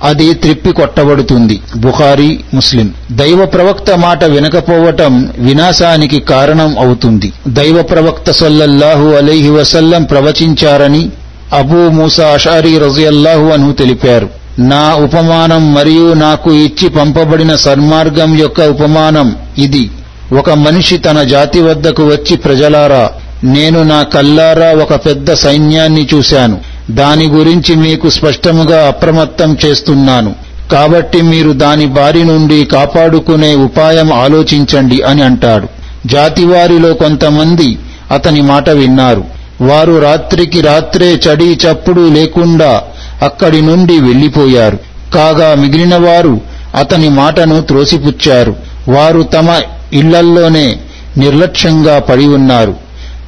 [0.03, 1.61] అది త్రిప్పి కొట్టబడుతుంది.
[1.77, 2.91] బుఖారీ ముస్లిం.
[3.13, 7.33] దైవ ప్రవక్త మాట వినకపోవటం వినాశానికి కారణం అవుతుంది.
[7.49, 11.09] దైవ ప్రవక్త సల్లల్లాహు అలీహి వసల్లం ప్రవచించారని
[11.53, 14.29] అబూ మూసా అషారీ రజియల్లాహు అను తెలిపారు.
[14.59, 19.91] నా ఉపమానం మరియు నాకు ఇచ్చి పంపబడిన సన్మార్గం యొక్క ఉపమానం ఇది.
[20.33, 23.11] ఒక మనిషి తన జాతి వద్దకు వచ్చి ప్రజలారా
[23.45, 26.61] నేను నా కల్లారా ఒక పెద్ద సైన్యాన్ని చూశాను.
[26.91, 30.35] దాని గురించి మీకు స్పష్టముగా అప్రమత్తం చేస్తున్నాను.
[30.73, 35.69] కాబట్టి మీరు దాని బారి నుండి కాపాడుకునే ఉపాయం ఆలోచించండి అని అంటాడు.
[36.07, 37.79] జాతివారిలో కొంతమంది
[38.11, 39.25] అతని మాట విన్నారు.
[39.61, 42.83] వారు రాత్రికి రాత్రే చడి చప్పుడు లేకుండా
[43.23, 44.79] అక్కడి నుండి వెళ్ళిపోయారు
[45.15, 46.41] కాగా మిగిలిన వారు
[46.75, 48.57] అతని మాటను త్రోసిపుచ్చారు.
[48.89, 49.61] వారు తమ
[49.93, 50.79] ఇళ్ళల్లోనే
[51.17, 52.75] నిర్లక్ష్యంగా పడి ఉన్నారు.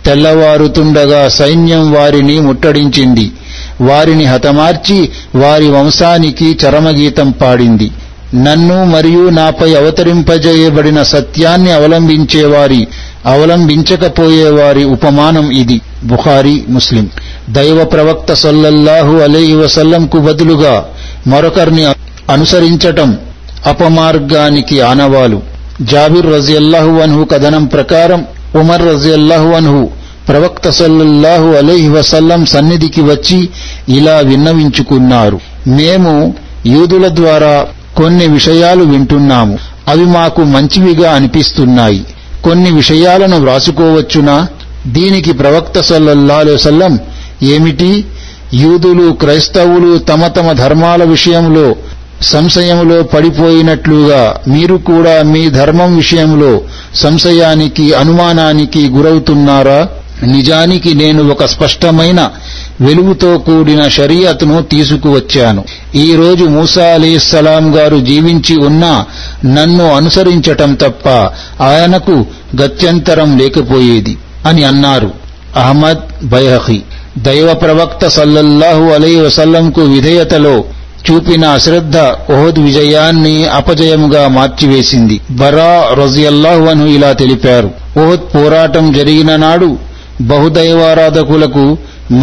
[0.06, 3.32] తెల్లవారుతుండగా సైన్యం వారిని ముట్టడించింది.
[3.80, 7.90] వారిని హతమార్చి వారి వంశానికి చరమగీతం పాడింది.
[8.34, 12.88] నన్ను మరియు నాపై అవతరింపజేయబడిన సత్యాన్ని అవలంబించేవారి
[13.26, 15.80] అవలంబించకపోయేవారి ఉపమానం ఇది.
[16.04, 17.10] బుఖారీ ముస్లిం.
[17.50, 20.84] దైవ ప్రవక్త సల్లల్లాహు అలై వసల్లంకు బదులుగా
[21.26, 21.84] మరొకరిని
[22.32, 23.18] అనుసరించటం
[23.66, 25.42] అపమార్గానికి ఆనవాలు.
[25.82, 29.90] జాబిర్ రజియల్లాహు అన్హు కథనం ప్రకారం ఉమర్ రజియల్లాహు అన్హు
[30.28, 33.48] ప్రవక్త సల్లల్లాహు అలైహి వసల్లం సన్నిధికి వచ్చి
[33.88, 35.40] ఇలా విన్నవించుకున్నారు.
[35.66, 36.34] మేము
[36.66, 39.58] యూదుల ద్వారా కొన్ని విషయాలు వింటున్నాము.
[39.88, 42.04] అవి మాకు మంచివిగా అనిపిస్తున్నాయి.
[42.44, 44.46] కొన్ని విషయాలను వ్రాసుకోవచ్చునా?
[44.86, 46.98] దీనికి ప్రవక్త సల్లల్లాహు వసల్లం
[47.42, 48.04] ఏమిటి?
[48.54, 51.76] యూదులు క్రైస్తవులు తమ తమ ధర్మాల విషయంలో
[52.22, 56.60] సంశయంలో పడిపోయినట్లుగా మీరు కూడా మీ ధర్మం విషయంలో
[56.94, 59.88] సంశయానికి అనుమానానికి గురవుతున్నారా?
[60.22, 62.30] నిజానికి నేను ఒక స్పష్టమైన
[62.80, 65.64] వెలుగుతో కూడిన షరియత్ను తీసుకువచ్చాను.
[65.94, 69.06] ఈ రోజు మూసా అలీస్సలాం గారు జీవించి ఉన్నా
[69.44, 71.08] నన్ను అనుసరించటం తప్ప
[71.62, 72.24] ఆయనకు
[72.62, 75.10] గత్యంతరం లేకపోయేది అని అన్నారు.
[75.56, 76.82] అహ్మద్ బైహీ
[77.26, 80.52] దైవ ప్రవక్త సల్లల్లాహు అలై వసల్లంకు విధేయతలో
[81.06, 81.98] చూపిన అశ్రద్ధ
[82.32, 85.20] ఓహద్ విజయాన్ని అపజయముగా మార్చివేసింది.
[85.30, 85.70] బరా
[86.02, 87.70] రజియల్లాహు అను ఇలా తెలిపారు.
[88.00, 89.70] ఓహద్ పోరాటం జరిగిన నాడు
[90.20, 91.64] బహుదైవారాధకులకు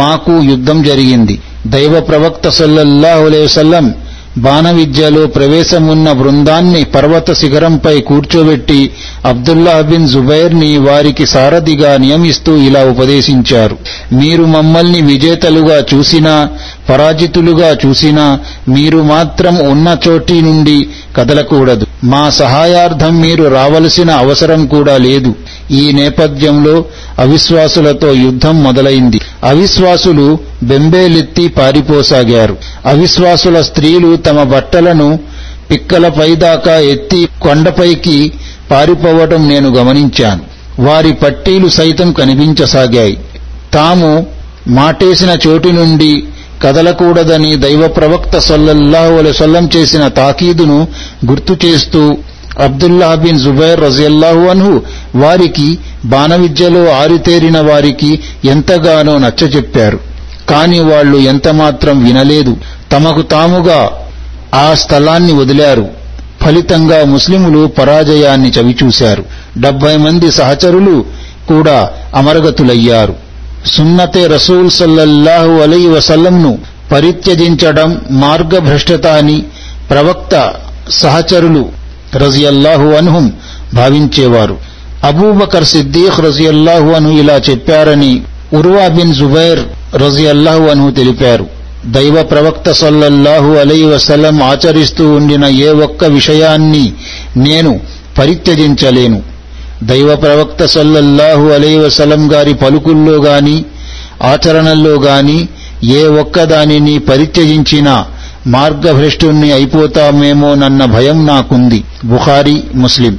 [0.02, 1.40] మాకు యుద్ధం జరిగింది.
[1.66, 3.86] దైవ ప్రవక్త సల్లల్లాహు అలైవసల్లం
[4.36, 8.90] బాణ విద్యలో ప్రవేశమున్న బృందాన్ని పర్వత శిఖరంపై కూర్చోబెట్టి
[9.24, 13.78] అబ్దుల్లా బిన్ జుబైర్ని వారికి సారథిగా నియమిస్తూ ఇలా ఉపదేశించారు.
[14.12, 16.48] మీరు మమ్మల్ని విజేతలుగా చూసినా
[16.88, 21.86] పరాజితులుగా చూసినా మీరు మాత్రం ఉన్న చోటి నుండి కదలకూడదు.
[22.04, 25.34] మా సహాయార్థం మీరు రావలసిన అవసరం కూడా లేదు.
[25.70, 26.84] ఈ నేపథ్యంలో
[27.18, 29.20] అవిశ్వాసులతో యుద్ధం మొదలైంది.
[29.44, 32.56] అవిశ్వాసులు బెంబేలెత్తి పారిపోసాగారు.
[32.86, 35.18] అవిశ్వాసుల స్త్రీలు తమ బట్టలను
[35.70, 38.32] పిక్కలపై దాకా ఎత్తి కొండపైకి
[38.70, 40.42] పారిపోవటం నేను గమనించాను.
[40.82, 43.18] వారి పట్టీలు సైతం కనిపించసాగాయి.
[43.74, 44.26] తాము
[44.68, 46.24] మాటేసిన చోటి నుండి
[46.62, 50.88] కదలకూడదని దైవ ప్రవక్త సల్లల్లాహు చేసిన తాకీదును
[51.26, 52.16] గుర్తు చేస్తూ
[52.60, 54.82] అబ్దుల్లా బిన్ జుబైర్ రజియల్లాహు అన్హు
[55.14, 60.07] వారికి బాణవిద్యలో ఆరితేరిన వారికి ఎంతగానో నచ్చచెప్పారు.
[60.50, 62.56] కాని వాళ్ళు ఎంతమాత్రం వినలేదు.
[62.92, 63.90] తమకు తాముగా
[64.54, 65.88] ఆ స్థలాన్ని వదిలారు.
[66.44, 69.24] ఫలితంగా ముస్లిములు పరాజయాన్ని చవిచూశారు.
[69.58, 71.04] డెబ్బై మంది సహచరులు
[71.48, 73.14] కూడా అమరగతులయ్యారు.
[73.66, 76.58] సున్నతే రసూల్ సల్లల్లాహు అలై వసల్లంను
[76.92, 79.42] పరిత్యజించడం మార్గభ్రష్టత అని
[79.90, 80.54] ప్రవక్త
[80.90, 81.68] సహచరులు
[82.14, 83.32] రజియల్లాహు అన్హుం
[83.74, 84.56] భావించేవారు.
[85.04, 88.22] అబూబకర్ సిద్దీఖ్ రజియల్లాహు అను ఇలా చెప్పారని
[88.54, 89.58] ఉర్వా బిన్ జుబైర్
[90.02, 91.46] రజియల్లాహు అన్హు తెలిపారు
[91.86, 96.92] దైవ ప్రవక్త సల్లల్లాహు అలై వసలం ఆచరిస్తూ ఉండిన ఏ ఒక్క విషయాన్ని
[97.36, 97.80] నేను
[98.18, 99.22] పరిత్యజించలేను.
[99.82, 103.64] దైవ ప్రవక్త సల్లల్లాహు అలై వసలం గారి పలుకుల్లో గాని
[104.22, 105.48] ఆచరణల్లో గాని
[105.84, 108.06] ఏ ఒక్కదానిని పరిత్యజించినా
[108.46, 111.84] మార్గభ్రష్టుణ్ణి అయిపోతామేమోనన్న భయం నాకుంది.
[112.04, 113.18] బుఖారీ ముస్లిం.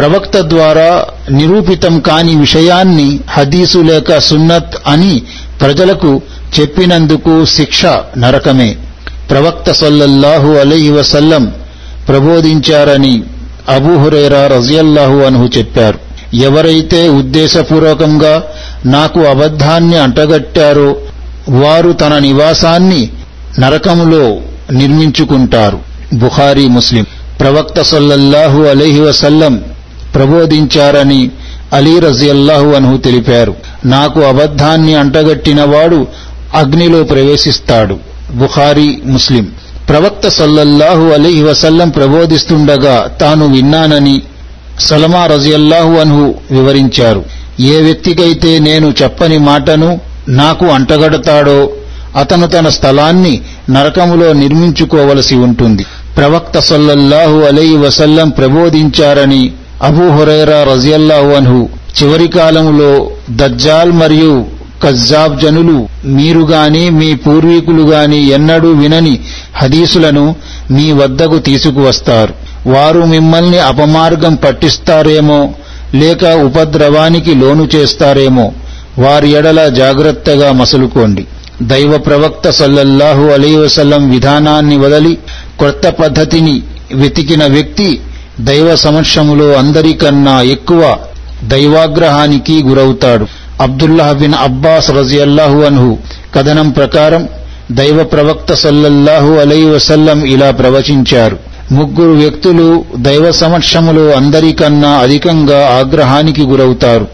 [0.00, 5.22] ప్రవక్త ద్వారా నిరూపితం కాని విషయాన్ని హదీసు లేక సున్నత్ అని
[5.60, 6.22] ప్రజలకు
[6.60, 7.86] చెప్పినందుకు శిక్ష
[8.18, 8.76] నరకమే.
[9.30, 11.52] ప్రవక్త సల్లల్లాహు అలైహి వసల్లం
[12.08, 13.22] ప్రబోధించారని
[13.68, 15.98] అబూహురేరా రజియల్లాహు అనుహు చెప్పారు.
[16.36, 18.42] ఎవరైతే ఉద్దేశపూర్వకంగా
[18.86, 20.96] నాకు అబద్ధాన్ని అంటగట్టారో
[21.48, 23.08] వారు తన నివాసాన్ని
[23.58, 24.36] నరకములో
[24.72, 25.78] నిర్మించుకుంటారు.
[26.14, 27.06] బుఖారీ ముస్లిం.
[27.40, 29.64] ప్రవక్త సల్లల్లాహు అలైహి వసల్లం
[30.14, 31.30] ప్రబోధించారని
[31.72, 33.54] అలీ రజియల్లాహు అన్హు తెలిపారు.
[33.84, 36.06] నాకు అబద్ధాన్ని అంటగట్టినవాడు
[36.54, 37.98] అగ్నిలో ప్రవేశిస్తాడు.
[38.34, 39.48] బుఖారీ ముస్లిం.
[39.88, 44.22] ప్రవక్త సల్లల్లాహు అలీ వసల్లం ప్రబోధిస్తుండగా తాను విన్నానని
[44.80, 47.24] సలమా రజియల్లాహు అన్హు వివరించారు.
[47.60, 51.70] ఏ వ్యక్తికైతే నేను చెప్పని మాటను నాకు అంటగడతాడో
[52.16, 55.86] అతను తన స్థలాన్ని నరకములో నిర్మించుకోవలసి ఉంటుంది.
[56.16, 59.52] ప్రవక్త సల్లల్లాహు అలై వసల్లం ప్రబోధించారని
[59.86, 61.60] అబూ హురైరా రజియల్లాహు అన్హు
[61.98, 62.90] చివరి కాలంలో
[63.40, 64.34] దజ్జాల్ మరియు
[64.82, 65.78] కజ్జాబ్ జనులు
[66.18, 69.14] మీరు గాని మీ పూర్వీకులు గాని ఎన్నడూ వినని
[69.56, 70.24] హదీసులను
[70.70, 72.34] మీ వద్దకు తీసుకువస్తారు.
[72.74, 75.40] వారు మిమ్మల్ని అపమార్గం పట్టిస్తారేమో
[75.94, 78.46] లేక ఉపద్రవానికి లోను చేస్తారేమో
[78.98, 81.24] వారి ఎడల జాగ్రత్తగా మసులుకోండి.
[81.62, 85.14] దైవ ప్రవక్త సల్లల్లాహు అలీ వసల్లం విధానాన్ని వదలి
[85.58, 86.54] కొత్త పద్ధతిని
[86.94, 87.88] వెతికిన వ్యక్తి
[88.48, 90.96] దైవ సమక్షములో అందరికన్నా ఎక్కువ
[91.44, 93.26] దైవాగ్రహానికి గురవుతాడు.
[93.62, 95.98] అబ్దుల్లాహ్ బిన్ అబ్బాస్ రజియల్లాహు అన్హు
[96.34, 97.28] కథనం ప్రకారం
[97.72, 101.38] దైవ ప్రవక్త సల్లల్లాహు అలై వసల్లం ఇలా ప్రవచించారు.
[101.72, 107.06] ముగ్గురు వ్యక్తులు దైవ సమక్షములో అందరికన్నా అధికంగా ఆగ్రహానికి గురవుతారు.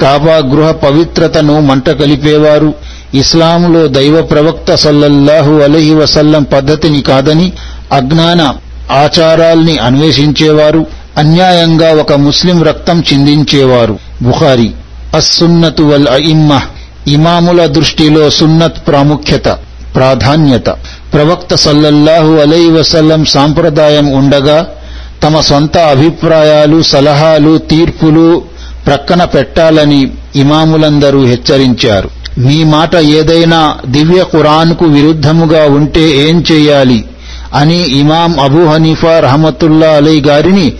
[0.00, 2.74] కాబా గృహ పవిత్రతను మంట కలిపేవారు
[3.14, 7.52] ఇస్లాములో దైవ ప్రవక్త సల్లల్లాహు అలహి వసల్లం పద్ధతిని కాదని
[7.92, 8.54] అజ్ఞాన
[8.90, 10.86] ఆచారాల్ని అన్వేషించేవారు
[11.18, 13.98] అన్యాయంగా ఒక ముస్లిం రక్తం చిందించేవారు.
[14.22, 14.70] బుఖారి
[15.14, 16.60] అస్సున్నతు వల్ అఇమ్మ
[17.08, 19.48] ఇమాముల దృష్టిలో సున్నత్ ప్రాముఖ్యత
[19.94, 20.66] ప్రాధాన్యత.
[21.14, 24.66] ప్రవక్త సల్లల్లాహు అలై వసల్లం సాంప్రదాయం ఉండగా
[25.22, 28.42] తమ సొంత అభిప్రాయాలు సలహాలు తీర్పులు
[28.86, 32.10] ప్రక్కన పెట్టాలని ఇమాములందరూ హెచ్చరించారు.
[32.38, 37.04] మీ మాట ఏదైనా దివ్య ఖురాన్కు విరుద్ధముగా ఉంటే ఏం చేయాలి?
[37.54, 40.72] అని ఇమాం అబూ హనీఫా రహమతుల్లా అలై గారిని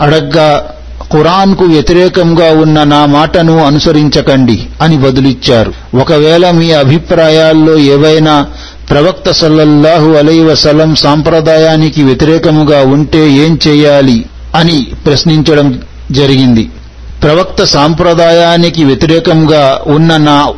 [0.00, 0.70] అడగ్గా
[1.12, 5.96] ఖురాన్కు వ్యతిరేకంగా ఉన్న నా మాటను అనుసరించకండి అని బదులిచ్చారు.
[5.96, 8.46] ఒకవేళ మీ అభిప్రాయాల్లో ఏవైనా
[8.90, 16.70] ప్రవక్త సల్లల్లాహు అలై వసలం సాంప్రదాయానికి వ్యతిరేకముగా ఉంటే ఏం చేయాలి అని ప్రశ్నించడం జరిగింది.
[17.22, 20.48] ప్రవక్త సాంప్రదాయానికి వ్యతిరేకంగా ఉన్న నా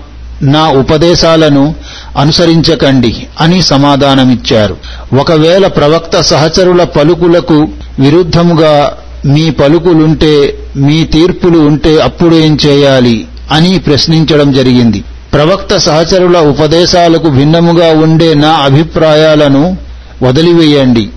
[0.43, 1.75] నా ఉపదేశాలను
[2.19, 4.77] అనుసరించకండి అని సమాధానమిచ్చారు.
[5.21, 8.93] ఒకవేళ ప్రవక్త సహచరుల పలుకులకు విరుద్ధముగా
[9.27, 15.05] మీ పలుకులుంటే మీ తీర్పులు ఉంటే అప్పుడేం చేయాలి అని ప్రశ్నించడం జరిగింది.
[15.35, 19.77] ప్రవక్త సహచరుల ఉపదేశాలకు భిన్నముగా ఉండే నా అభిప్రాయాలను
[20.23, 21.09] వదిలివేయండి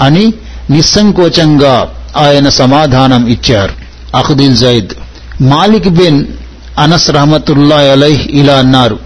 [0.00, 0.32] అని
[0.70, 3.72] నిస్సంకోచంగా ఆయన సమాధానం ఇచ్చారు.
[4.16, 4.88] అఖుదిల్ జైద్.
[5.42, 6.24] మాలిక్ బిన్
[6.78, 8.98] అనస్ రహమతుల్లా అలైహ్ ఇలా అన్నారు.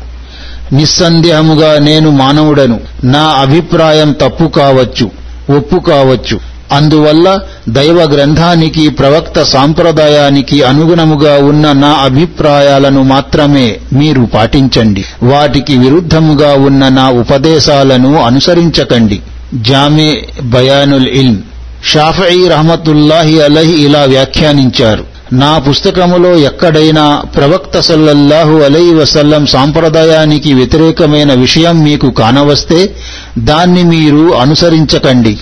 [0.73, 2.81] నిస్సందేహముగా నేను మానవుడను.
[3.05, 5.11] నా అభిప్రాయం తప్పు కావచ్చు
[5.57, 6.41] ఒప్పు కావచ్చు.
[6.73, 15.05] అందువల్ల దైవ గ్రంథానికి ప్రవక్త సాంప్రదాయానికి అనుగుణముగా ఉన్న నా అభిప్రాయాలను మాత్రమే మీరు పాటించండి.
[15.23, 19.21] వాటికి విరుద్ధముగా ఉన్న నా ఉపదేశాలను అనుసరించకండి.
[19.55, 21.39] జామే బయానుల్ ఇల్మ్.
[21.85, 25.20] షాఫీ రహమతుల్లాహి అలహి ఇలా వ్యాఖ్యానించారు.
[25.33, 32.97] నా పుస్తకములో ఎక్కడైనా ప్రవక్త సల్లల్లాహు అలై వసల్లం సాంప్రదాయానికి వ్యతిరేకమైన విషయం మీకు కానవస్తే
[33.39, 35.39] దాన్ని మీరు అనుసరించకండి.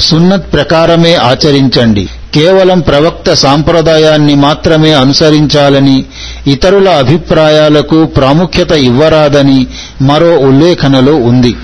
[0.00, 2.08] సున్నత్ ప్రకారమే ఆచరించండి.
[2.34, 6.04] కేవలం ప్రవక్త సాంప్రదాయాన్ని మాత్రమే అనుసరించాలని
[6.46, 9.66] ఇతరుల అభిప్రాయాలకు ప్రాముఖ్యత ఇవ్వరాదని
[10.02, 11.54] మరో ఉల్లేఖనలో ఉంది.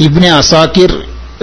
[0.00, 0.92] ఇబ్నె అసాకిర్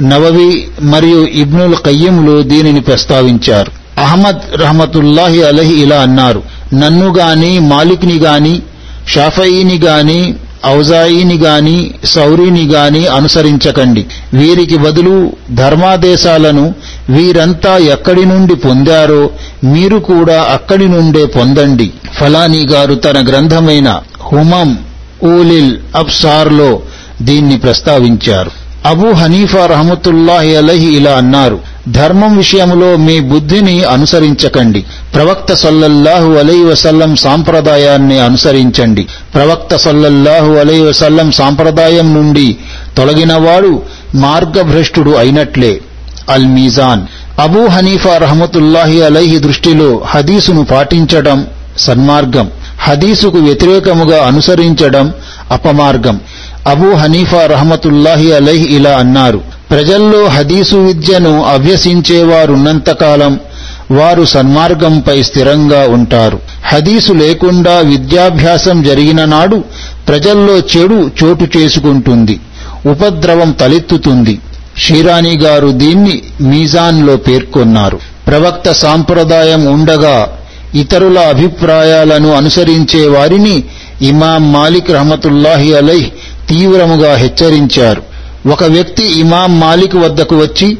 [0.04, 3.79] నవవి మరియు ఇబ్నుల్ కయ్యంలు దీనిని ప్రస్తావించారు.
[4.00, 6.44] అహ్మద్ రహమతుల్లాహి అలహి ఇలా అన్నారు.
[6.74, 8.62] నన్ను గాని మాలిక్ని గాని
[9.08, 10.36] షాఫయీని గాని
[10.68, 14.06] ఔజాయిని గాని సౌరీని గాని అనుసరించకండి.
[14.34, 16.74] వీరికి బదులు ధర్మాదేశాలను
[17.10, 19.30] వీరంతా ఎక్కడి నుండి పొందారో
[19.64, 21.92] మీరు కూడా అక్కడి నుండే పొందండి.
[22.20, 24.78] ఫలానీ గారు తన గ్రంథమైన హుమం
[25.24, 26.80] ఊలిల్ అబ్సార్లో
[27.22, 28.52] దీన్ని ప్రస్తావించారు.
[28.86, 34.86] అబూ హనీఫా రహమతుల్లాహి అలహి ఇలా అన్నారు ధర్మం విషయంలో మీ బుద్ధిని అనుసరించకండి.
[35.16, 39.08] ప్రవక్త సల్లల్లాహు అలై వసల్లం సాంప్రదాయాన్ని అనుసరించండి.
[39.36, 42.58] ప్రవక్త సల్లల్లాహు అలై వసల్లం సాంప్రదాయం నుండి
[42.98, 43.82] తొలగినవాడు
[44.16, 45.82] మార్గభ్రష్టుడు అయినట్లే.
[46.30, 47.02] అల్ మీజాన్
[47.42, 52.52] అబూ హనీఫా రహమతుల్లాహి అలైహి దృష్టిలో హదీసును పాటించడం సన్మార్గం.
[52.80, 55.14] హదీసుకు వ్యతిరేకముగా అనుసరించడం
[55.52, 56.20] అపమార్గం.
[56.68, 59.42] అబూ హనీఫా రహమతుల్లాహి అలైహ్ ఇలా అన్నారు
[59.72, 63.40] ప్రజల్లో హదీసు విద్యను అభ్యసించేవారున్నంతకాలం
[63.92, 66.40] వారు సన్మార్గంపై స్థిరంగా ఉంటారు.
[66.66, 69.64] హదీసు లేకుండా విద్యాభ్యాసం జరిగిన నాడు
[70.08, 72.40] ప్రజల్లో చెడు చోటు చేసుకుంటుంది
[72.86, 74.40] ఉపద్రవం తలెత్తుతుంది.
[74.78, 78.00] షీరానీ గారు దీన్ని మీజాన్లో పేర్కొన్నారు.
[78.28, 80.30] ప్రవక్త సాంప్రదాయం ఉండగా
[80.76, 83.64] ఇతరుల అభిప్రాయాలను అనుసరించే వారిని
[84.02, 86.10] ఇమాం మాలిక్ రహమతుల్లాహి అలైహ్
[86.50, 88.02] తీవ్రముగా హెచ్చరించారు.
[88.50, 90.78] ఒక వ్యక్తి ఇమాం మాలిక్ వద్దకు వచ్చి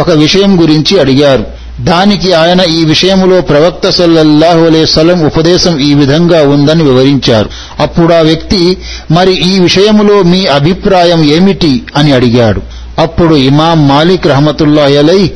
[0.00, 1.44] ఒక విషయం గురించి అడిగారు.
[1.80, 7.50] దానికి ఆయన ఈ విషయంలో ప్రవక్త సల్లల్లాహు అలైవలం ఉపదేశం ఈ విధంగా ఉందని వివరించారు.
[7.80, 8.76] అప్పుడు ఆ వ్యక్తి
[9.10, 11.82] మరి ఈ విషయములో మీ అభిప్రాయం ఏమిటి?
[11.96, 12.62] అని అడిగాడు.
[12.98, 15.30] అప్పుడు ఇమాం మాలిక్ రహమతుల్లా అలై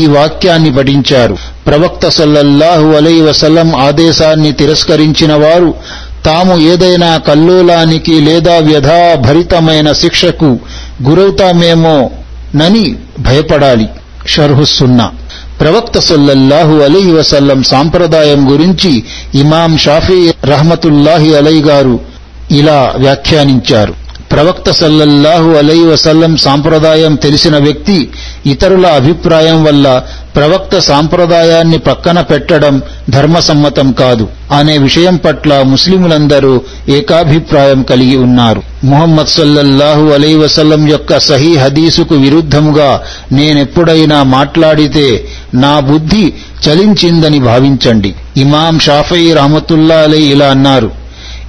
[0.00, 1.36] ఈ వాక్యాన్ని పఠించారు.
[1.66, 5.74] ప్రవక్త సల్లల్లాహు అలై వసల్లం ఆదేశాన్ని తిరస్కరించిన వారు
[6.24, 10.58] తాము ఏదైనా కల్లోలానికి లేదా వ్యధాభరితమైన శిక్షకు
[11.08, 12.10] గురవుతామేమో
[12.54, 13.88] నని భయపడాలి.
[14.26, 15.10] షర్హుస్సున్నా
[15.60, 19.04] ప్రవక్త సల్లల్లాహు అలీ వసల్లం సాంప్రదాయం గురించి
[19.34, 22.00] ఇమాం షాఫీ రహమతుల్లాహి అలై గారు
[22.50, 23.94] ఇలా వ్యాఖ్యానించారు.
[24.32, 28.10] ప్రవక్త సల్లల్లాహు అలై వసల్లం సాంప్రదాయం తెలిసిన వ్యక్తి
[28.46, 30.02] ఇతరుల అభిప్రాయం వల్ల
[30.36, 38.62] ప్రవక్త సాంప్రదాయాన్ని పక్కన పెట్టడం ధర్మసమ్మతం కాదు అనే విషయం పట్ల ముస్లిములందరూ ఏకాభిప్రాయం కలిగి ఉన్నారు.
[38.84, 43.02] ముహమ్మద్ సల్లల్లాహు అలై వసల్లం యొక్క సహీ హదీసుకు విరుద్ధముగా
[43.32, 46.32] నేనెప్పుడైనా మాట్లాడితే నా బుద్ధి
[46.68, 48.14] చలించిందని భావించండి.
[48.36, 50.99] ఇమాం షాఫీ రహమతుల్లా అలై ఇలా అన్నారు.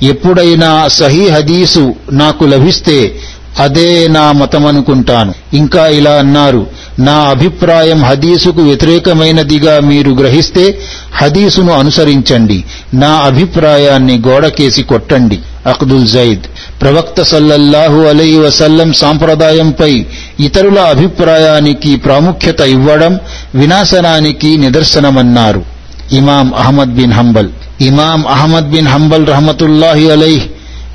[0.03, 3.19] ఎప్పుడైనా సహీ హదీసు నాకు లభిస్తే
[3.59, 5.33] అదే నా మతమనుకుంటాను.
[5.53, 6.67] ఇంకా ఇలా అన్నారు
[6.99, 10.79] నా అభిప్రాయం హదీసుకు వ్యతిరేకమైనదిగా మీరు గ్రహిస్తే
[11.15, 15.39] హదీసును అనుసరించండి నా అభిప్రాయాన్ని గోడకేసి కొట్టండి.
[15.65, 16.41] అక్దుల్ జైద్
[16.81, 20.05] ప్రవక్త సల్లల్లాహు అలై వసల్లం సాంప్రదాయంపై
[20.39, 23.19] ఇతరుల అభిప్రాయానికి ప్రాముఖ్యత ఇవ్వడం
[23.55, 25.63] వినాశనానికి నిదర్శనమన్నారు.
[26.11, 27.49] ఇమాం అహ్మద్ బిన్ హంబల్.
[27.81, 30.45] ఇమాం అహ్మద్ బిన్ హంబల్ రహమతుల్లాహి అలైహ్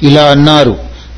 [0.02, 0.74] ఇలా అన్నారు.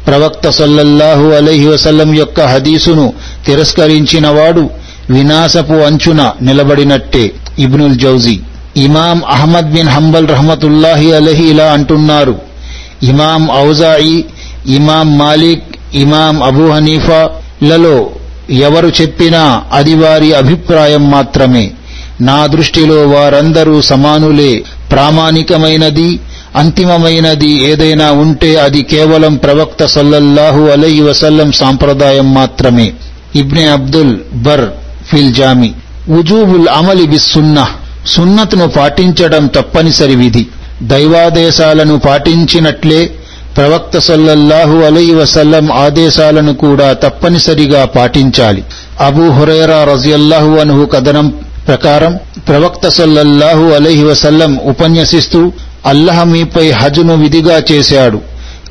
[0.06, 3.12] ప్రవక్త సల్లల్లాహు అలైహి వసల్లం యొక్క హదీసును
[3.46, 4.70] తిరస్కరించినవాడు
[5.10, 7.24] వినాశపు అంచున నిలబడినట్టే
[7.58, 8.40] ఇబ్నుల్ జౌజీ.
[8.76, 12.36] ఇమాం అహ్మద్ బిన్ హంబల్ రహమతుల్లాహి అలహి ఇలా అంటున్నారు.
[13.02, 14.24] ఇమాం ఔజాయి
[14.66, 17.20] ఇమాం మాలిక్ ఇమాం అబూ హనీఫా
[17.62, 18.10] లలో
[18.50, 21.70] ఎవరు చెప్పినా అది వారి అభిప్రాయం మాత్రమే.
[22.20, 24.62] నా దృష్టిలో వారందరూ సమానులే.
[24.92, 26.20] ప్రామాణికమైనది
[26.56, 32.92] అంతిమమైనది ఏదైనా ఉంటే అది కేవలం ప్రవక్త సల్లల్లాహు అలై వసల్లం సాంప్రదాయం మాత్రమే.
[33.34, 34.68] ఇబ్నె అబ్దుల్ బర్
[35.08, 35.74] ఫిల్ జామి.
[36.08, 37.66] ఉజూబుల్ అమలి బిస్సున్న
[38.06, 40.46] సున్నత్ను పాటించడం తప్పనిసరి విధి.
[40.82, 43.10] దైవాదేశాలను పాటించినట్లే
[43.56, 48.64] ప్రవక్త సల్లల్లాహు అలై వసల్లం ఆదేశాలను కూడా తప్పనిసరిగా పాటించాలి.
[49.00, 51.34] అబూ హురైరా రజియల్లాహు అనుహు కథనం
[51.68, 55.52] ప్రకారం ప్రవక్త సల్లల్లాహు అలైహి వసల్లం ఉపన్యసిస్తూ
[55.86, 58.20] అల్లహ మీపై హజ్ను విధిగా చేశాడు.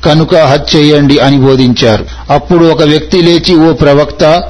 [0.04, 2.06] కనుక హజ్ చేయండి అని బోధించారు.
[2.30, 4.42] అప్పుడు ఒక వ్యక్తి లేచి ఓ ప్రవక్త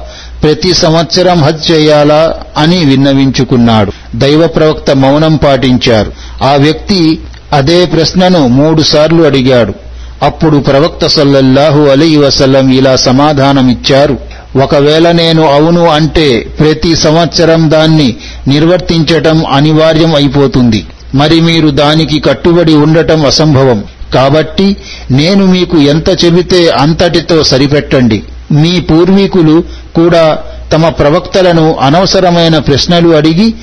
[0.43, 2.35] ప్రతి సంవత్సరం హజ్ చేయాలా?
[2.57, 3.91] అని విన్నవించుకున్నాడు.
[4.15, 6.11] దైవ ప్రవక్త మౌనం పాటించారు.
[6.43, 7.19] ఆ వ్యక్తి
[7.53, 9.73] అదే ప్రశ్నను మూడుసార్లు అడిగాడు.
[10.21, 14.19] అప్పుడు ప్రవక్త సల్లల్లాహు అలీ వసల్లం ఇలా సమాధానమిచ్చారు.
[14.55, 18.15] ఒకవేళ నేను అవును అంటే ప్రతి సంవత్సరం దాన్ని
[18.47, 20.85] నిర్వర్తించటం అనివార్యం అయిపోతుంది.
[21.15, 23.83] మరి మీరు దానికి కట్టుబడి ఉండటం అసంభవం.
[24.13, 24.77] కాబట్టి
[25.11, 28.23] నేను మీకు ఎంత చెబితే అంతటితో సరిపెట్టండి.
[28.51, 29.63] మీ పూర్వీకులు
[29.95, 30.39] కూడా
[30.73, 33.53] తమ ప్రవక్తలను అనవసరమైన ప్రశ్నలు అడిగి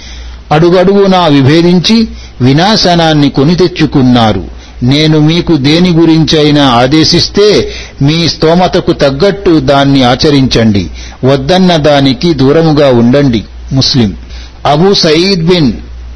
[0.53, 2.09] అడుగడుగునా విభేదించి
[2.41, 4.56] వినాశనాన్ని కొని తెచ్చుకున్నారు.
[4.83, 7.73] నేను మీకు దేని గురించైనా ఆదేశిస్తే
[8.03, 10.87] మీ స్తోమతకు తగ్గట్టు దాన్ని ఆచరించండి.
[11.25, 13.45] వద్దన్న దానికి దూరముగా ఉండండి.
[13.73, 14.15] Muslim.
[14.67, 15.73] Abu Saeed bin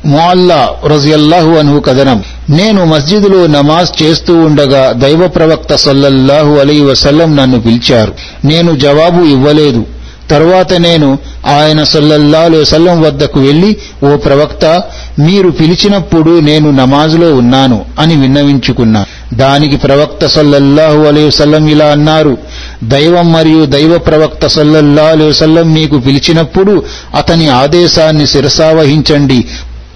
[0.06, 2.24] Mualla రజియల్లాహు అను కథనం.
[2.50, 8.14] నేను మస్జిదులో నమాజ్ చేస్తూ ఉండగా దైవ ప్రవక్త సల్లల్లాహు అలీ వసల్లం నన్ను పిలిచారు.
[8.44, 9.86] నేను జవాబు ఇవ్వలేదు.
[10.30, 14.82] తరువాత నేను ఆయన సల్లల్లాహు సల్లం వద్దకు వెళ్ళి ఓ ప్రవక్త
[15.18, 19.06] మీరు పిలిచినప్పుడు నేను నమాజులో ఉన్నాను అని విన్నవించుకున్నా.
[19.34, 22.38] దానికి ప్రవక్త సల్లల్లాహు అలైవసల్లం ఇలా అన్నారు
[22.84, 29.44] దైవం మరియు దైవ ప్రవక్త సల్లల్లా వసల్లం మీకు పిలిచినప్పుడు అతని ఆదేశాన్ని శిరసావహించండి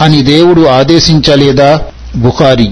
[0.01, 1.81] అని దేవుడు ఆదేశించలేదా?
[2.17, 2.71] బుఖారి.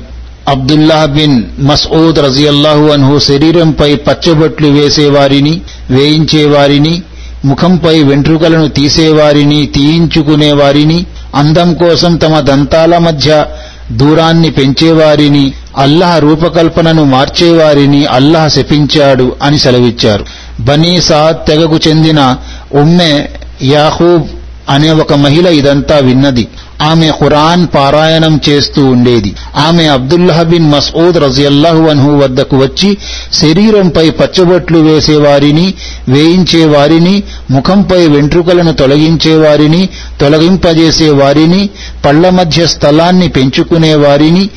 [0.48, 5.60] అబ్దుల్లాహ్ బిన్ మస్ఊద్ రజియల్లాహు అన్హు శరీరంపై పచ్చబొట్లు వేసేవారిని
[5.90, 7.02] వేయించేవారిని
[7.44, 13.46] ముఖంపై వెంట్రుకలను తీసేవారిని తీయించుకునేవారిని అందం కోసం తమ దంతాల మధ్య
[13.92, 20.24] దూరాన్ని పెంచేవారిని అల్లహ రూపకల్పనను మార్చేవారిని అల్లహ శపించాడు అని సెలవిచ్చారు.
[20.60, 22.36] బనీసా తెగకు చెందిన
[22.74, 23.28] ఉమ్మె
[23.62, 24.22] యాహూబ్
[24.68, 26.48] అనే ఒక మహిళ ఇదంతా విన్నది.
[26.82, 29.34] ఆమె ఖురాన్ పారాయణం చేస్తూ ఉండేది.
[29.56, 32.98] ఆమె అబ్దుల్లాహ్ బిన్ మస్ఊద్ రజియల్లాహు అన్హు వద్దకు వచ్చి
[33.32, 35.74] శరీరంపై పచ్చబొట్లు వేసేవారిని
[36.08, 39.88] వేయించేవారిని ముఖంపై వెంట్రుకలను తొలగించేవారిని
[40.20, 41.70] తొలగింపజేసేవారిని
[42.04, 44.50] పళ్ళ మధ్య స్థలాన్ని పెంచుకునేవారిని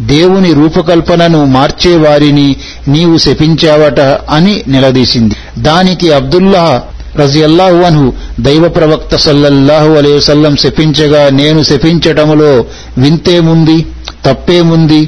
[0.00, 2.56] దేవుని రూపకల్పనను మార్చేవారిని
[2.88, 4.00] నీవు శపించావట
[4.30, 5.34] అని నిలదీసింది.
[5.58, 6.82] దానికి అబ్దుల్లా
[7.16, 8.08] రజియల్లాహు అన్హు
[8.40, 12.52] దైవ ప్రవక్త సల్లల్లాహు అలైహి వసల్లం శపించగా నేను శపించటములో
[12.98, 13.78] వింతేముంది
[14.24, 15.00] తప్పేముంది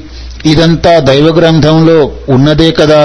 [0.46, 1.98] ఇదంతా దైవ గ్రంథంలో
[2.28, 3.00] ఉన్నదే కదా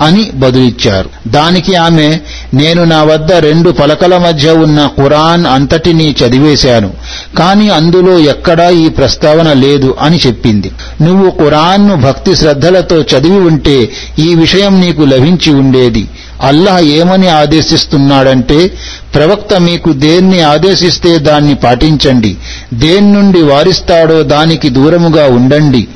[0.00, 1.10] అని బదులిచ్చారు.
[1.28, 2.18] దానికి ఆమె
[2.54, 6.92] నేను నా వద్ద రెండు పలకల మధ్య ఉన్న ఖురాన్ అంతటినీ చదివేశాను.
[7.38, 10.70] కాని అందులో ఎక్కడా ఈ ప్రస్తావన లేదు అని చెప్పింది.
[11.02, 16.08] నువ్వు ఖురాన్ను భక్తి శ్రద్ధలతో చదివి ఉంటే ఈ విషయం నీకు లభించి ఉండేది.
[16.42, 18.70] అల్లాహ్ ఏమని ఆదేశిస్తున్నాడంటే
[19.14, 22.36] ప్రవక్త మీకు దేన్ని ఆదేశిస్తే దాన్ని పాటించండి.
[22.74, 25.88] దేని నుండి వారిస్తాడో దానికి దూరముగా ఉండండి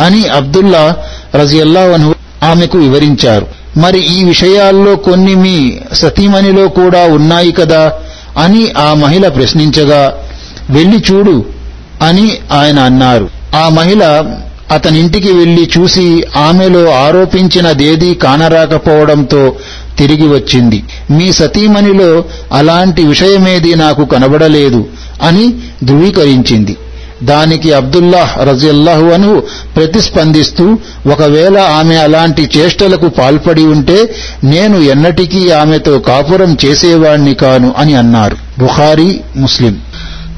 [0.00, 0.96] అని అబ్దుల్లా
[1.34, 3.46] రజియల్లాహు ఆమెకు వివరించారు.
[3.76, 7.92] మరి ఈ విషయాల్లో కొన్ని మీ సతీమణిలో కూడా ఉన్నాయి కదా?
[8.38, 10.14] అని ఆ మహిళ ప్రశ్నించగా
[10.70, 11.44] వెళ్ళి చూడు
[12.02, 13.28] అని ఆయన అన్నారు.
[13.56, 14.24] ఆ మహిళ
[14.70, 19.56] అతనింటికి వెళ్ళి చూసి ఆమెలో ఆరోపించినదేదీ కానరాకపోవడంతో
[19.98, 20.84] తిరిగి వచ్చింది.
[21.10, 24.86] మీ సతీమణిలో అలాంటి విషయమేది నాకు కనబడలేదు
[25.22, 26.76] అని ధృవీకరించింది.
[27.22, 29.42] దానికి అబ్దుల్లాహ్ రజియల్లాహు అను
[29.76, 30.78] ప్రతిస్పందిస్తూ
[31.12, 34.14] ఒకవేళ ఆమె అలాంటి చేష్టలకు పాల్పడి ఉంటే
[34.44, 38.36] నేను ఎన్నటికీ ఆమెతో కాపురం చేసేవాణ్ణి కాను అని అన్నారు.
[38.58, 39.80] బుఖారీ ముస్లిం.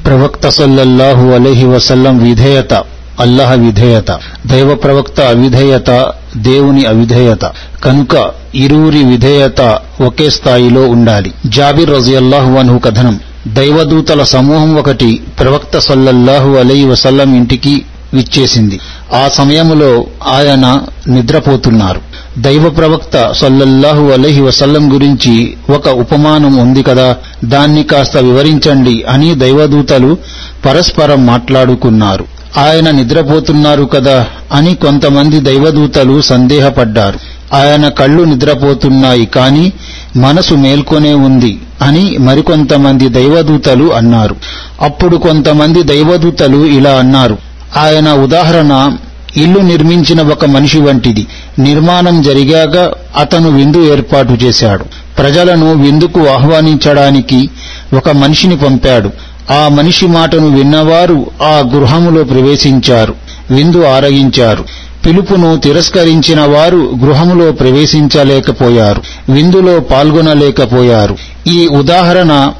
[0.05, 2.73] ప్రవక్త సల్లల్లాహు అలైహి వసల్లం విధేయత
[3.19, 4.11] అల్లహ విధేయత.
[4.47, 7.51] దైవ ప్రవక్త అవిధేయత దేవుని అవిధేయత.
[7.83, 11.33] కనుక ఇరువురి విధేయత ఒకే స్థాయిలో ఉండాలి.
[11.45, 13.19] జాబిర్ రజియల్లాహు అన్హు కథనం.
[13.47, 17.81] దైవదూతల సమూహం ఒకటి ప్రవక్త సల్లల్లాహు అలై వసల్లం ఇంటికి
[18.13, 18.79] విచ్చేసింది.
[19.13, 22.01] ఆ సమయంలో ఆయన నిద్రపోతున్నారు.
[22.39, 27.15] దైవ ప్రవక్త సొల్లల్లాహు అలహి వసల్లం గురించి ఒక ఉపమానం ఉంది కదా?
[27.45, 30.17] దాన్ని కాస్త వివరించండి అని దైవదూతలు
[30.65, 32.25] పరస్పరం మాట్లాడుకున్నారు.
[32.57, 34.27] ఆయన నిద్రపోతున్నారు కదా?
[34.53, 37.19] అని కొంతమంది దైవదూతలు సందేహపడ్డారు.
[37.55, 39.73] ఆయన కళ్ళు నిద్రపోతున్నాయి కాని
[40.15, 44.35] మనసు మేల్కొనే ఉంది అని మరికొంతమంది దైవదూతలు అన్నారు.
[44.81, 47.37] అప్పుడు కొంతమంది దైవదూతలు ఇలా అన్నారు.
[47.77, 48.97] ఆయన ఉదాహరణ
[49.37, 51.27] ఇల్లు నిర్మించిన ఒక మనిషి వంటిది.
[51.59, 54.85] నిర్మాణం జరిగాక అతను విందు ఏర్పాటు చేశాడు.
[55.17, 57.49] ప్రజలను విందుకు ఆహ్వానించడానికి
[57.93, 59.09] ఒక మనిషిని పంపాడు.
[59.53, 63.13] ఆ మనిషి మాటను విన్నవారు ఆ గృహములో ప్రవేశించారు.
[63.51, 64.65] విందు ఆరగించారు.
[65.05, 69.31] పిలుపును తిరస్కరించిన వారు గృహములో ప్రవేశించలేకపోయారు.
[69.31, 71.17] విందులో పాల్గొనలేకపోయారు.
[71.47, 72.51] ఈ ఉదాహరణ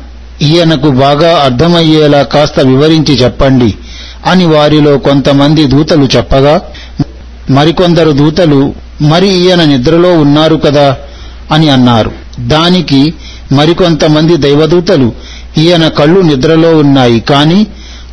[0.42, 3.74] ఈయనకు బాగా అర్థమయ్యేలా కాస్త వివరించి చెప్పండి
[4.26, 6.62] అని వారిలో కొంతమంది దూతలు చెప్పగా
[7.50, 10.98] మరికొందరు దూతలు మరి ఈయన నిద్రలో ఉన్నారు కదా?
[11.52, 12.12] అని అన్నారు.
[12.40, 13.14] దానికి
[13.52, 15.12] మరికొంతమంది దైవదూతలు
[15.58, 17.68] ఈయన కళ్ళు నిద్రలో ఉన్నాయి కాని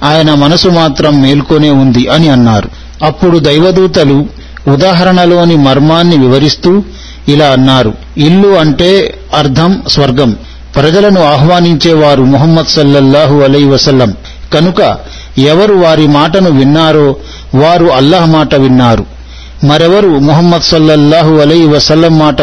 [0.04, 2.79] ఆయన మనసు మాత్రం మేల్కొనే ఉంది అని అన్నారు.
[3.02, 4.26] అప్పుడు దైవదూతలు
[4.68, 6.82] ఉదాహరణలోని మర్మాన్ని వివరిస్తూ
[7.28, 10.36] ఇలా అన్నారు ఇల్లు అంటే అర్థం స్వర్గం.
[10.76, 14.14] ప్రజలను ఆహ్వానించేవారు ముహమ్మద్ సల్లల్లాహు అలై వసల్లం.
[14.54, 14.98] కనుక
[15.38, 17.16] ఎవరు వారి మాటను విన్నారో
[17.54, 19.04] వారు అల్లాహ్ మాట విన్నారు.
[19.64, 22.42] మరెవరు ముహమ్మద్ సల్లల్లాహు అలై వసల్లం మాట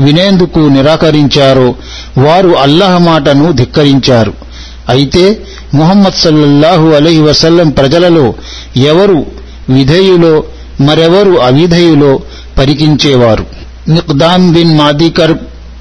[0.00, 1.74] వినేందుకు నిరాకరించారో
[2.18, 4.32] వారు అల్లాహ్ మాటను ధిక్కరించారు.
[4.88, 5.38] అయితే
[5.74, 8.34] ముహమ్మద్ సల్లల్లాహు అలై వసల్లం ప్రజలలో
[8.76, 9.39] ఎవరు
[9.70, 10.44] విధేయులో
[10.80, 12.20] మరెవరు అవిధేయులో
[12.58, 13.46] పరికించేవారు.
[13.88, 15.34] నిక్దాం బిన్ మాదికర్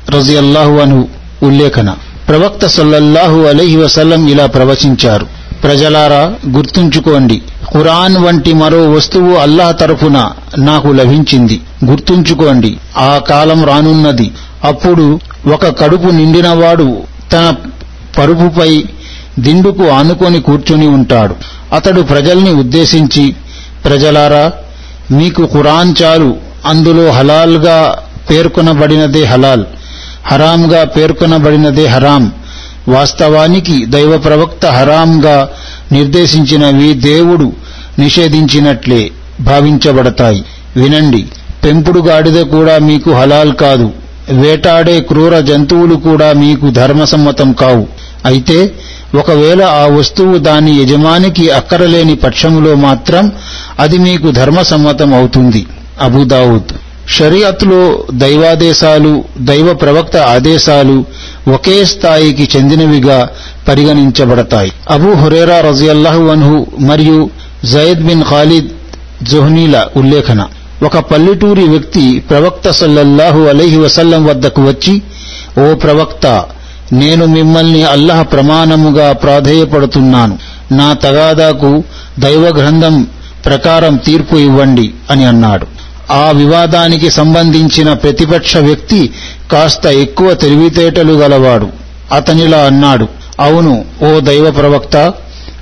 [0.10, 1.08] రజియల్లాహు అను
[1.44, 1.96] ఉల్లేఖన.
[2.30, 5.26] ప్రవక్త సల్లల్లాహు అలహి వసల్లం ఇలా ప్రవచించారు.
[5.64, 7.42] ప్రజలారా గుర్తుంచుకోండి
[7.74, 11.62] ఖురాన్ వంటి మరో వస్తువు అల్లాహ్ తరఫున నాకు లభించింది.
[11.86, 14.32] గుర్తుంచుకోండి ఆ కాలం రానున్నది.
[14.64, 15.20] అప్పుడు
[15.54, 16.98] ఒక కడుపు నిండినవాడు
[17.32, 17.56] తన
[18.18, 18.84] పరుపుపై
[19.40, 21.36] దిండుకు ఆనుకొని కూర్చుని ఉంటాడు.
[21.76, 23.36] అతడు ప్రజల్ని ఉద్దేశించి
[23.86, 24.52] ప్రజలారా
[25.12, 26.36] మీకు ఖురాన్ చాలు.
[26.66, 27.96] అందులో హలాల్గా
[28.30, 29.64] పేర్కొనబడినదే హలాల్.
[30.26, 32.32] హరాంగా పేర్కొనబడినదే హరాం.
[32.88, 35.50] వాస్తవానికి దైవ ప్రవక్త హరాంగా
[35.92, 37.54] నిర్దేశించినవి దేవుడు
[38.00, 40.46] నిషేధించినట్లే భావించబడతాయి.
[40.76, 41.26] వినండి
[41.64, 43.92] పెంపుడు గాడిద కూడా మీకు హలాల్ కాదు.
[44.30, 47.88] వేటాడే క్రూర జంతువులు కూడా మీకు ధర్మసమ్మతం కావు.
[48.26, 48.72] అయితే
[49.16, 53.32] ఒకవేళ ఆ వస్తువు దాని యజమానికి అక్కరలేని పక్షములో మాత్రం
[53.80, 55.66] అది మీకు ధర్మసమ్మతం అవుతుంది.
[56.02, 56.74] అబుదావుద్.
[57.10, 61.06] షరియత్లో దైవాదేశాలు దైవ ప్రవక్త ఆదేశాలు
[61.54, 63.30] ఒకే స్థాయికి చెందినవిగా
[63.68, 64.72] పరిగణించబడతాయి.
[64.90, 67.30] అబూ హురేరా రజియల్లాహు అన్హు మరియు
[67.66, 68.68] జయద్ బిన్ ఖాలిద్
[69.24, 70.48] జుహ్నీల ఉల్లేఖన.
[70.84, 75.02] ఒక పల్లెటూరి వ్యక్తి ప్రవక్త సల్లల్లాహు అలైహి వసల్లం వద్దకు వచ్చి
[75.60, 76.46] ఓ ప్రవక్త
[76.94, 80.38] నేను మిమ్మల్ని అల్లహ ప్రమాణముగా ప్రాధేయపడుతున్నాను.
[80.72, 81.84] నా తగాదాకు
[82.20, 83.08] దైవగ్రంథం
[83.46, 85.68] ప్రకారం తీర్పు ఇవ్వండి అని అన్నాడు.
[86.12, 89.10] ఆ వివాదానికి సంబంధించిన ప్రతిపక్ష వ్యక్తి
[89.52, 91.68] కాస్త ఎక్కువ తెలివితేటలు గలవాడు.
[92.12, 93.08] అతనిలా అన్నాడు.
[93.40, 95.14] అవును ఓ దైవ ప్రవక్త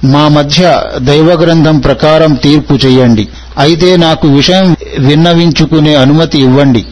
[0.04, 6.86] మా మధ్య దైవ గ్రంథం ప్రకారం తీర్పు చెయ్యండి అయితే నాకు విషయం విన్నవించుకునే అనుమతి ఇవ్వండి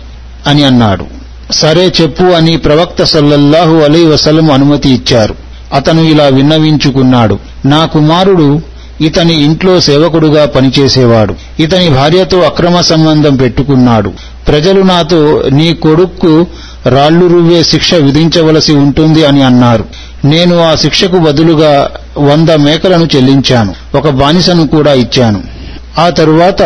[0.47, 1.14] అని అన్నాడు.
[1.51, 5.35] సరే చెప్పు అని ప్రవక్త సల్లల్లాహు అలీ వసలం అనుమతి ఇచ్చారు.
[5.73, 7.39] అతను ఇలా విన్నవించుకున్నాడు.
[7.65, 8.61] నా కుమారుడు
[9.01, 11.35] ఇతని ఇంట్లో సేవకుడుగా పనిచేసేవాడు.
[11.59, 14.11] ఇతని భార్యతో అక్రమ సంబంధం పెట్టుకున్నాడు.
[14.47, 16.47] ప్రజలు నాతో నీ కొడుక్కు
[16.85, 19.85] రాళ్ళు రువ్వే శిక్ష విధించవలసి ఉంటుంది అని అన్నారు.
[20.25, 23.97] నేను ఆ శిక్షకు బదులుగా వంద మేకలను చెల్లించాను.
[23.97, 25.43] ఒక బానిసను కూడా ఇచ్చాను.
[25.97, 26.61] ఆ తరువాత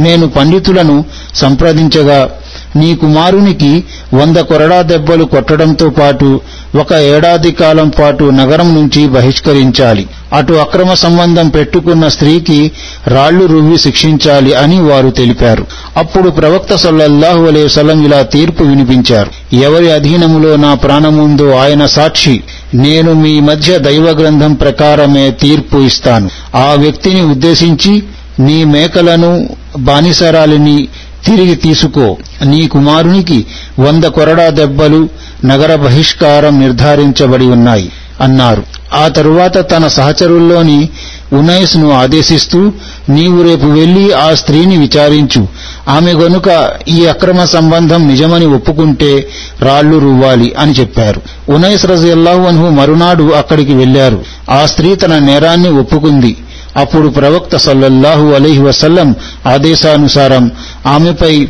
[0.00, 1.04] నేను పండితులను
[1.34, 2.28] సంప్రదించగా
[2.76, 6.40] నీ కుమారునికి వంద కొరడా దెబ్బలు కొట్టడంతో పాటు
[6.80, 10.06] ఒక ఏడాది కాలం పాటు నగరం నుంచి బహిష్కరించాలి.
[10.32, 12.70] అటు అక్రమ సంబంధం పెట్టుకున్న స్త్రీకి
[13.06, 15.66] రాళ్ళు రువ్వి శిక్షించాలి అని వారు తెలిపారు.
[15.96, 19.56] అప్పుడు ప్రవక్త సల్లల్లాహు అలైహి ఇలా తీర్పు వినిపించారు.
[19.56, 22.42] ఎవరి అధీనములో నా ప్రాణముందో ఆయన సాక్షి.
[22.74, 26.30] నేను మీ మధ్య దైవ గ్రంథం ప్రకారమే తీర్పు ఇస్తాను.
[26.54, 28.02] ఆ వ్యక్తిని ఉద్దేశించి
[28.40, 29.48] నీ మేకలను
[29.78, 30.88] బానిసరాలిని
[31.26, 32.16] తిరిగి తీసుకో.
[32.44, 33.46] నీ కుమారునికి
[33.78, 35.08] వంద కొరడా దెబ్బలు
[35.44, 38.62] నగర బహిష్కారం నిర్ధారించబడి ఉన్నాయి అన్నారు.
[38.94, 40.88] ఆ తరువాత తన సహచరుల్లోని
[41.32, 42.72] ఉనైస్ను ఆదేశిస్తూ
[43.08, 45.48] నీవు రేపు వెళ్ళి ఆ స్త్రీని విచారించు.
[45.88, 49.28] ఆమె గనుక ఈ అక్రమ సంబంధం నిజమని ఒప్పుకుంటే
[49.60, 51.22] రాళ్ళు రువ్వాలి అని చెప్పారు.
[51.48, 56.36] ఉనైస్ రజల్లాహు అన్హు మరునాడు అక్కడికి వెళ్ళారు ఆ స్త్రీ తన నేరాన్ని ఒప్పుకుంది.
[56.76, 59.14] అప్పుడు ప్రవక్త సల్లల్లాహు అలీహి వసల్లం
[59.46, 60.50] ఆదేశానుసారం
[60.86, 61.48] ఆమెపై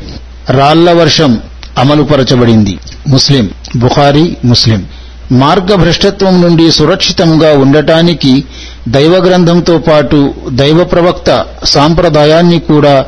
[0.51, 1.39] రాళ్ళ వర్షం
[1.79, 2.79] అమలుపరచబడింది.
[3.09, 4.85] ముస్లిం బుఖారీ ముస్లిం.
[5.33, 8.45] మార్గభ్రష్టత్వం నుండి సురక్షితంగా ఉండటానికి
[8.89, 13.07] దైవ గ్రంథంతో పాటు దైవ ప్రవక్త సాంప్రదాయాన్ని కూడా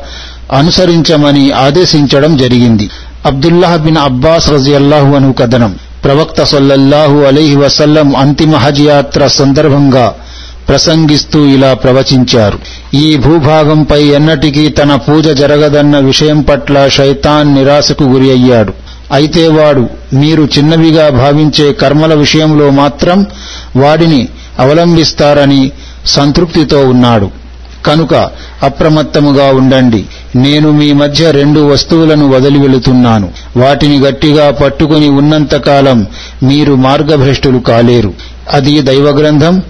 [0.53, 2.89] అనుసరించమని ఆదేశించడం జరిగింది.
[3.25, 5.75] అబ్దుల్లాహ్ బిన్ అబ్బాస్ రజియల్లాహు అను కథనం.
[6.03, 10.13] ప్రవక్త సల్లల్లాహు అలీహి వసల్లం అంతిమ హజ్ యాత్ర సందర్భంగా
[10.67, 12.59] ప్రసంగిస్తూ ఇలా ప్రవచించారు.
[12.93, 18.73] ఈ భూభాగంపై ఎన్నటికీ తన పూజ జరగదన్న విషయం పట్ల శైతాన్ నిరాశకు గురి అయ్యాడు.
[19.11, 23.25] అయితే వాడు మీరు చిన్నవిగా భావించే కర్మల విషయంలో మాత్రం
[23.75, 24.27] వాడిని
[24.59, 25.71] అవలంబిస్తారని
[26.05, 27.29] సంతృప్తితో ఉన్నాడు.
[27.85, 28.13] కనుక
[28.63, 30.05] అప్రమత్తముగా ఉండండి.
[30.35, 33.29] నేను మీ మధ్య రెండు వస్తువులను వదిలి వెళుతున్నాను.
[33.57, 36.07] వాటిని గట్టిగా పట్టుకుని ఉన్నంతకాలం
[36.43, 38.13] మీరు మార్గభ్రష్టులు కాలేరు.
[38.51, 39.61] అది దైవగ్రంథం.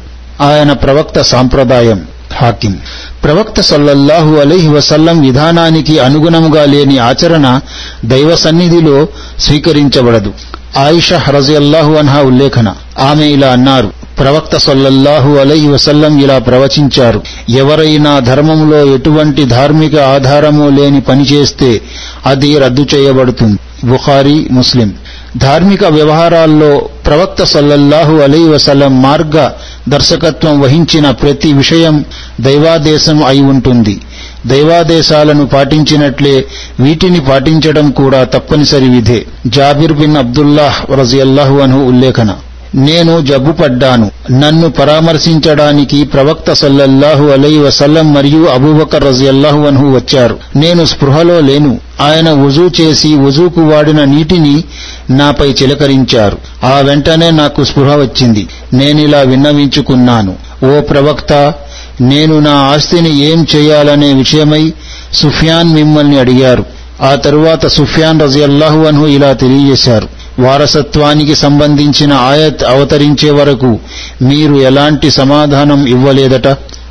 [0.42, 2.02] ఆయన ప్రవక్త సాంప్రదాయం
[2.34, 2.78] హాకిం.
[3.24, 7.60] ప్రవక్త సల్లల్లాహు అలైహి వసల్లం విధానానికి అనుగుణముగా లేని ఆచరణ
[8.06, 9.08] దైవ సన్నిధిలో
[9.39, 10.34] స్వీకరించబడదు.
[10.78, 12.74] ఆయిషా హరజల్లాహు అన్హా ఉల్లేఖన.
[13.00, 21.02] ఆమె ఇలా అన్నారు ప్రవక్త సల్లల్లాహు అలై వసల్లం ఇలా ప్రవచించారు ఎవరైనా ధర్మంలో ఎటువంటి ధార్మిక ఆధారము లేని
[21.02, 21.82] పనిచేస్తే
[22.26, 23.88] అది రద్దు చేయబడుతుంది.
[23.88, 24.94] బుఖారీ ముస్లిం.
[25.38, 29.50] ధార్మిక వ్యవహారాల్లో ప్రవక్త సల్లల్లాహు అలై వసల్లం మార్గ
[29.89, 32.05] దర్శకత్వం వహించిన ప్రతి విషయం
[32.41, 34.01] దైవాదేశం అయి ఉంటుంది.
[34.45, 36.45] దైవాదేశాలను పాటించినట్లే
[36.79, 39.25] వీటిని పాటించడం కూడా తప్పనిసరి విధే.
[39.47, 42.36] జాబిర్ బిన్ అబ్దుల్లాహ్ రజియల్లాహు అను ఉల్లేఖన.
[42.76, 44.11] నేను జబ్బుపడ్డాను.
[44.32, 50.38] నన్ను పరామర్శించడానికి ప్రవక్త సల్లల్లాహు అలై వసల్లం మరియు అబూబకర్ రజియల్లాహు అన్హు వచ్చారు.
[50.55, 51.80] నేను స్పృహలో లేను.
[52.01, 54.63] ఆయన వుజూ చేసి వుజూకు వాడిన నీటిని
[55.09, 56.38] నాపై చిలకరించారు.
[56.65, 58.47] ఆ వెంటనే నాకు స్పృహ వచ్చింది.
[58.74, 60.36] నేనిలా విన్నవించుకున్నాను.
[60.65, 61.53] ఓ ప్రవక్త
[62.01, 64.74] నేను నా ఆస్తిని ఏం చేయాలనే విషయమై
[65.13, 66.65] సుఫియాన్ మిమ్మల్ని అడిగారు.
[67.01, 70.20] ఆ తరువాత సుఫియాన్ రజియల్లాహు అన్హు ఇలా తెలియజేశారు.
[70.39, 73.79] వారసత్వానికి సంబంధించిన ఆయత్ అవతరించే వరకు
[74.21, 76.47] మీరు ఎలాంటి సమాధానం ఇవ్వలేదట?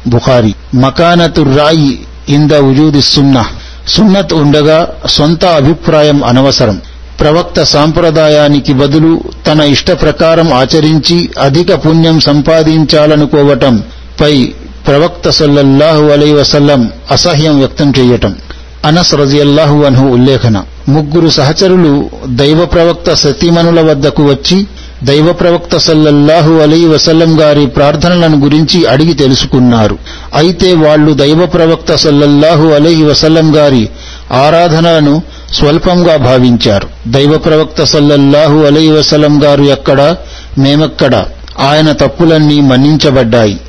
[0.07, 0.55] బుఖారి.
[0.75, 3.47] మకానతుర్రాయి ఇంద ఉజూది సున్నా
[3.89, 6.81] సున్నత్ ఉండగా సొంత అభిప్రాయం అనవసరం.
[7.21, 13.83] ప్రవక్త సాంప్రదాయానికి బదులు తన ఇష్ట ప్రకారం ఆచరించి అధిక పుణ్యం సంపాదించాలనుకోవటం
[14.21, 14.55] పై
[14.87, 18.37] ప్రవక్త సల్లల్లాహు అలై వసల్లం అసహ్యం వ్యక్తం చేయటం.
[18.85, 20.65] అనస్ రజియల్లాహు అన్హు ఉల్లేఖన.
[20.89, 24.67] ముగ్గురు సహచరులు దైవ ప్రవక్త సతీమణుల వద్దకు వచ్చి
[25.05, 29.99] దైవ ప్రవక్త సల్లల్లాహు అలై వసల్లం గారి ప్రార్థనలను గురించి అడిగి తెలుసుకున్నారు.
[30.35, 33.89] అయితే వాళ్ళు దైవ ప్రవక్త సల్లల్లాహు అలై వసల్లం గారి
[34.33, 35.23] ఆరాధనలను
[35.55, 36.89] స్వల్పంగా భావించారు.
[37.09, 40.17] దైవ ప్రవక్త సల్లల్లాహు అలై వసలం గారు ఎక్కడ?
[40.59, 41.27] మేమెక్కడ?
[41.61, 43.61] ఆయన తప్పులన్నీ మన్నించబడ్డాయి.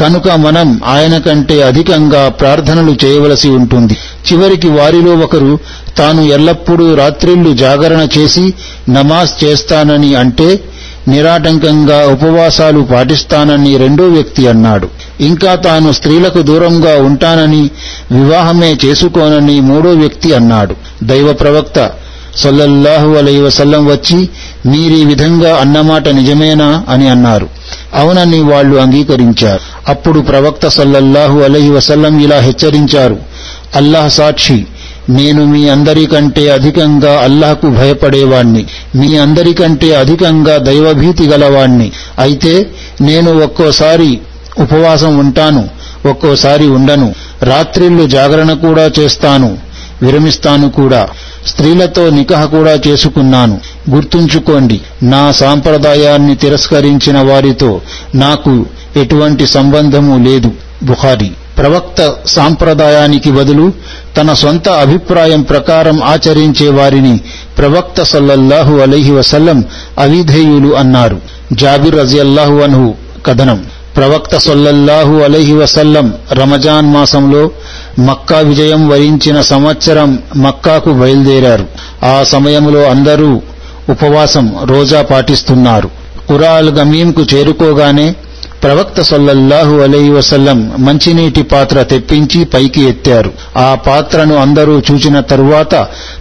[0.00, 3.96] కనుక మనం ఆయన కంటే అధికంగా ప్రార్థనలు చేయవలసి ఉంటుంది.
[4.32, 5.58] చివరికి వారిలో ఒకరు
[5.98, 8.54] తాను ఎల్లప్పుడూ రాత్రిళ్ళు జాగరణ చేసి
[8.88, 10.60] నమాజ్ చేస్తానని అంటే
[11.08, 14.88] నిరాటంకంగా ఉపవాసాలు పాటిస్తానని రెండో వ్యక్తి అన్నాడు.
[15.20, 17.70] ఇంకా తాను స్త్రీలకు దూరంగా ఉంటానని
[18.10, 20.74] వివాహమే చేసుకోనని మూడో వ్యక్తి అన్నాడు.
[21.04, 21.90] దైవ ప్రవక్త
[22.36, 24.28] సల్లల్లాహు అలై వసల్లం వచ్చి
[24.66, 26.84] మీరీ విధంగా అన్నమాట నిజమేనా?
[26.88, 27.48] అని అన్నారు.
[27.94, 29.75] అవునని వాళ్ళు అంగీకరించారు.
[29.88, 33.18] అప్పుడు ప్రవక్త సల్లల్లాహు అలహి వసల్లం ఇలా హెచ్చరించారు.
[33.74, 34.66] అల్లాహ్ సాక్షి
[35.10, 38.66] నేను మీ అందరికంటే అధికంగా అల్లాహకు భయపడేవాణ్ణి.
[38.94, 41.92] మీ అందరికంటే అధికంగా దైవభీతి గలవాణ్ణి.
[42.18, 42.66] అయితే
[43.00, 44.18] నేను ఒక్కోసారి
[44.58, 45.68] ఉపవాసం ఉంటాను
[46.06, 47.14] ఒక్కోసారి ఉండను.
[47.42, 49.58] రాత్రిళ్ళు జాగరణ కూడా చేస్తాను
[50.02, 51.08] విరమిస్తాను కూడా.
[51.46, 53.60] స్త్రీలతో నికహ కూడా చేసుకున్నాను.
[53.90, 57.80] గుర్తుంచుకోండి నా సాంప్రదాయాన్ని తిరస్కరించిన వారితో
[58.14, 58.66] నాకు
[58.96, 60.50] ఎటువంటి సంబంధము లేదు.
[60.82, 61.30] బుఖారి.
[61.58, 63.72] ప్రవక్త సాంప్రదాయానికి బదులు
[64.16, 67.20] తన సొంత అభిప్రాయం ప్రకారం ఆచరించే వారిని
[67.58, 69.64] ప్రవక్త సల్లల్లాహు అలైహి వసల్లం
[69.98, 71.20] అవిధేయులు అన్నారు.
[71.52, 72.94] జాబిర్ రజియల్లాహు అన్హు
[73.26, 73.64] కథనం.
[73.96, 77.50] ప్రవక్త సొల్లల్లాహు అలహి వసల్లం రమజాన్ మాసంలో
[77.98, 81.66] మక్కా విజయం వరించిన సంవత్సరం మక్కాకు బయలుదేరారు.
[82.04, 83.42] ఆ సమయంలో అందరూ
[83.88, 85.90] ఉపవాసం రోజా పాటిస్తున్నారు.
[86.28, 88.14] కురాల్ గమీంకు చేరుకోగానే
[88.62, 93.30] ప్రవక్త సల్లల్లాహు అలహి వసల్లం మంచినీటి పాత్ర తెప్పించి పైకి ఎత్తారు.
[93.56, 95.74] ఆ పాత్రను అందరూ చూచిన తరువాత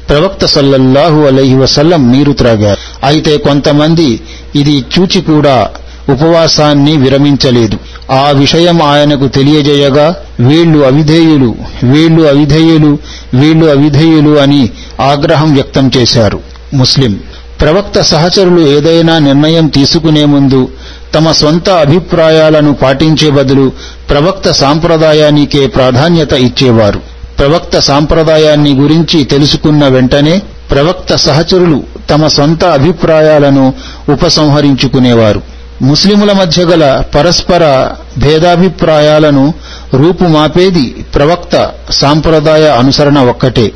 [0.09, 3.05] ప్రవక్త సల్లల్లాహు అలహి వసల్లం నీరు త్రాగారు.
[3.05, 4.19] అయితే కొంతమంది
[4.55, 5.69] ఇది చూచి కూడా
[6.09, 7.77] ఉపవాసాన్ని విరమించలేదు.
[8.11, 12.97] ఆ విషయం ఆయనకు తెలియజేయగా వీళ్ళు అవిధేయులు వీళ్ళు అవిధేయులు
[13.33, 14.69] వీళ్ళు అవిధేయులు అని
[15.01, 16.39] ఆగ్రహం వ్యక్తం చేశారు.
[16.73, 17.19] ముస్లిం
[17.61, 20.67] ప్రవక్త సహచరులు ఏదైనా నిర్ణయం తీసుకునే ముందు
[21.15, 23.71] తమ సొంత అభిప్రాయాలను పాటించే బదులు
[24.09, 26.99] ప్రవక్త సాంప్రదాయానికే ప్రాధాన్యత ఇచ్చేవారు.
[27.39, 30.41] ప్రవక్త సాంప్రదాయాన్ని గురించి తెలుసుకున్న వెంటనే
[30.71, 33.73] ప్రవక్త సహచరులు తమ సొంత అభిప్రాయాలను
[34.09, 35.54] ఉపసంహరించుకునేవారు.
[35.81, 39.53] ముస్లిముల మధ్య గల పరస్పర భేదాభిప్రాయాలను
[39.93, 43.71] రూపుమాపేది ప్రవక్త సాంప్రదాయ అనుసరణ ఒక్కటే.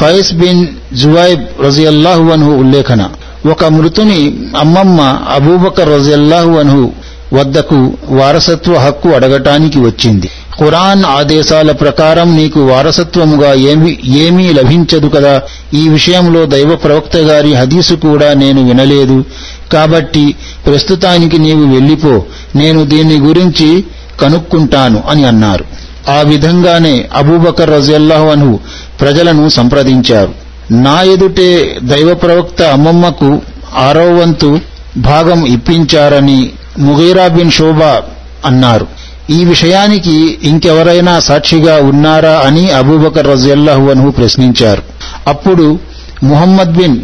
[0.00, 3.10] ఖైస్ బిన్ జువైబ్ రజియల్లాహు అన్హు ఉల్లేఖన.
[3.50, 5.00] ఒక మృతుని అమ్మమ్మ
[5.34, 6.92] అబూబకర్ రజియల్లాహు అన్హు
[7.32, 10.30] వద్దకు వారసత్వ హక్కు అడగటానికి వచ్చింది.
[10.60, 15.42] ఖురాన్ ఆదేశాల ప్రకారం నీకు వారసత్వముగా ఏమి ఏమీ లభించదు కదా.
[15.74, 19.24] ఈ విషయంలో దైవ ప్రవక్త గారి హదీసు కూడా నేను వినలేదు.
[19.72, 20.34] కాబట్టి
[20.66, 22.24] ప్రస్తుతానికి నీవు వెళ్ళిపో.
[22.56, 23.84] నేను దీని గురించి
[24.20, 25.64] కనుక్కుంటాను అని అన్నారు.
[26.10, 28.60] ఆ విధంగానే అబూబకర్ రజల్లాహు అను
[29.00, 30.34] ప్రజలను సంప్రదించారు.
[30.70, 33.40] నా ఎదుటే దైవ ప్రవక్త అమ్మమ్మకు
[33.76, 34.60] ఆరో వంతు
[34.96, 38.02] భాగం ఇప్పించారని ముగీరా బిన్ శోభా
[38.46, 39.03] అన్నారు.
[39.30, 44.82] ఈ విషయానికి ఇంకెవరైనా సాక్షిగా ఉన్నారా అని అబూబకర్ రజల్లాహు ప్రశ్నించారు.
[45.26, 45.78] అప్పుడు
[46.22, 47.00] ముహమ్మద్ బిన్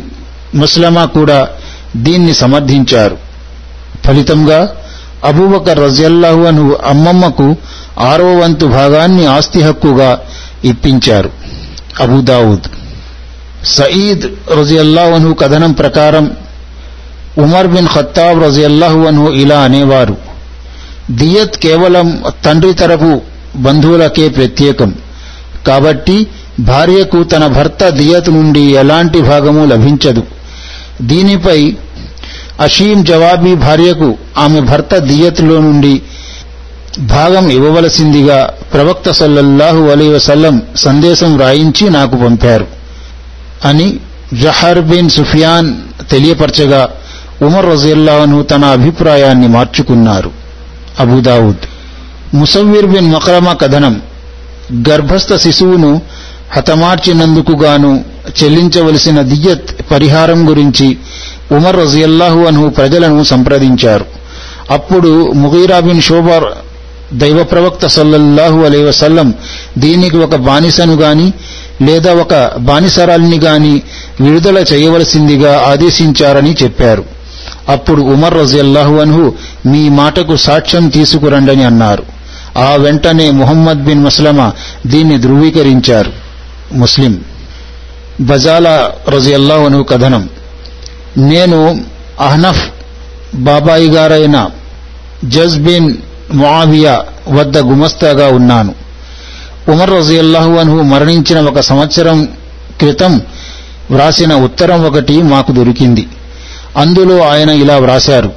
[0.55, 1.49] ముస్లమా కూడా
[1.97, 3.19] దీన్ని సమర్థించారు.
[4.07, 4.75] ఫలితంగా
[5.25, 7.57] అబూబకర్ రజల్లాహు అను అమ్మమ్మకు
[7.99, 10.19] ఆరో వంతు భాగాన్ని ఆస్తి హక్కుగా
[10.65, 11.31] ఇప్పించారు.
[12.01, 12.69] అబూదావుద్
[13.65, 16.37] సయీద్ రజియల్లాహు కథనం ప్రకారం
[17.39, 20.30] ఉమర్ బిన్ ఖత్తాబ్ రజియల్లాహు ఇలా అనేవారు.
[21.11, 23.21] దియత్ కేవలం తండ్రి తరపు
[23.57, 24.95] బంధువులకే ప్రత్యేకం.
[25.67, 26.27] కాబట్టి
[26.61, 30.23] భార్యకు తన భర్త దియత్ నుండి ఎలాంటి భాగము లభించదు.
[31.03, 31.77] దీనిపై
[32.61, 36.03] అషీం జవాబీ భార్యకు ఆమె భర్త దియత్లో నుండి
[36.99, 42.67] భాగం ఇవ్వవలసిందిగా ప్రవక్త సల్లల్లాహు అలీ వసల్లం సందేశం వ్రాయించి నాకు పంపారు.
[43.65, 43.97] అని
[44.43, 45.75] జహర్ బిన్ సుఫియాన్
[46.11, 46.89] తెలియపరచగా
[47.43, 50.40] ఉమర్ రజిల్లాను తన అభిప్రాయాన్ని మార్చుకున్నారు.
[51.01, 51.65] అబుదావుద్
[52.35, 53.95] ముసవ్విర్ బిన్ మక్రమ కథనం.
[54.89, 55.93] గర్భస్థ శిశువును
[56.53, 58.05] హతమార్చినందుకు గాను
[58.39, 60.89] చెల్లించవలసిన దియ్యత్ పరిహారం గురించి
[61.53, 64.07] ఉమర్ రజియల్లాహు అను ప్రజలను సంప్రదించారు.
[64.71, 66.45] అప్పుడు ముగీరా బిన్ షోబర్
[67.19, 69.35] దైవ ప్రవక్త సల్లల్లాహు అలై వసల్లం
[69.79, 71.33] దీనికి ఒక బానిసను గాని
[71.83, 73.75] లేదా ఒక బానిసరాల్ని గాని
[74.21, 77.05] విడుదల చేయవలసిందిగా ఆదేశించారని చెప్పారు.
[77.71, 79.35] అప్పుడు ఉమర్ రజియల్లాహు అన్హు
[79.67, 82.03] మీ మాటకు సాక్ష్యం తీసుకురండని అన్నారు.
[82.59, 84.53] ఆ వెంటనే ముహమ్మద్ బిన్ ముస్లమ
[84.87, 86.13] దీన్ని ధృవీకరించారు.
[86.73, 87.21] ముస్లిం.
[88.21, 90.29] బజాలా రజియల్లాహు అన్హు కథనం.
[91.17, 91.85] నేను
[92.21, 92.69] అహ్నఫ్
[93.35, 94.51] బాబాయి గారైన
[95.25, 95.95] జజ్ బిన్
[96.33, 98.75] ముఆవియా వద్ద గుమస్తాగా ఉన్నాను.
[99.69, 102.25] ఉమర్ రజియల్లాహు అన్హు మరణించిన ఒక సంవత్సరం
[102.79, 103.23] క్రితం
[103.91, 106.09] వ్రాసిన ఉత్తరం ఒకటి మాకు దొరికింది.
[106.77, 108.33] అందులో ఆయన ఇలా వ్రాశారు.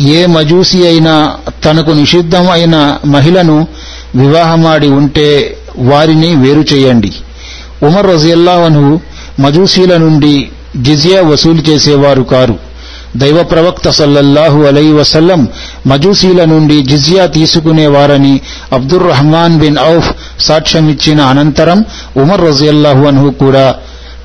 [0.00, 3.66] ఏ మజూసి అయినా తనకు నిషిద్ధం అయిన మహిళను
[4.14, 7.12] వివాహమాడి ఉంటే వారిని వేరు చేయండి.
[7.82, 9.00] ఉమర్ రజియల్లాహు
[9.40, 12.58] మజూసీల నుండి జిజియా వసూలు చేసేవారు కారు.
[13.16, 15.48] దైవ ప్రవక్త సల్లల్లాహు అలై వసల్లం
[15.86, 18.40] మజూసీల నుండి జిజియా తీసుకునేవారని
[18.72, 21.84] అబ్దుర్ రహమాన్ బిన్ ఔఫ్ సాక్ష్యమిచ్చిన అనంతరం
[22.16, 23.74] ఉమర్ రజియల్లాహు అన్హు కూడా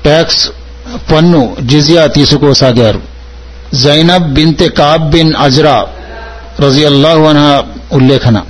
[0.02, 0.48] ట్యాక్స్
[1.12, 3.09] పన్ను జిజియా తీసుకోసాగారు.
[3.74, 5.86] Zainab binte Kaab bin Ujra
[6.60, 8.44] రజియల్లాహు అన్హా ఉల్లేఖన.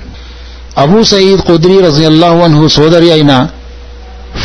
[0.77, 3.47] అబూ సయీద్ కుద్రీ రజియల్లాహు అన్హు సోదరి అయిన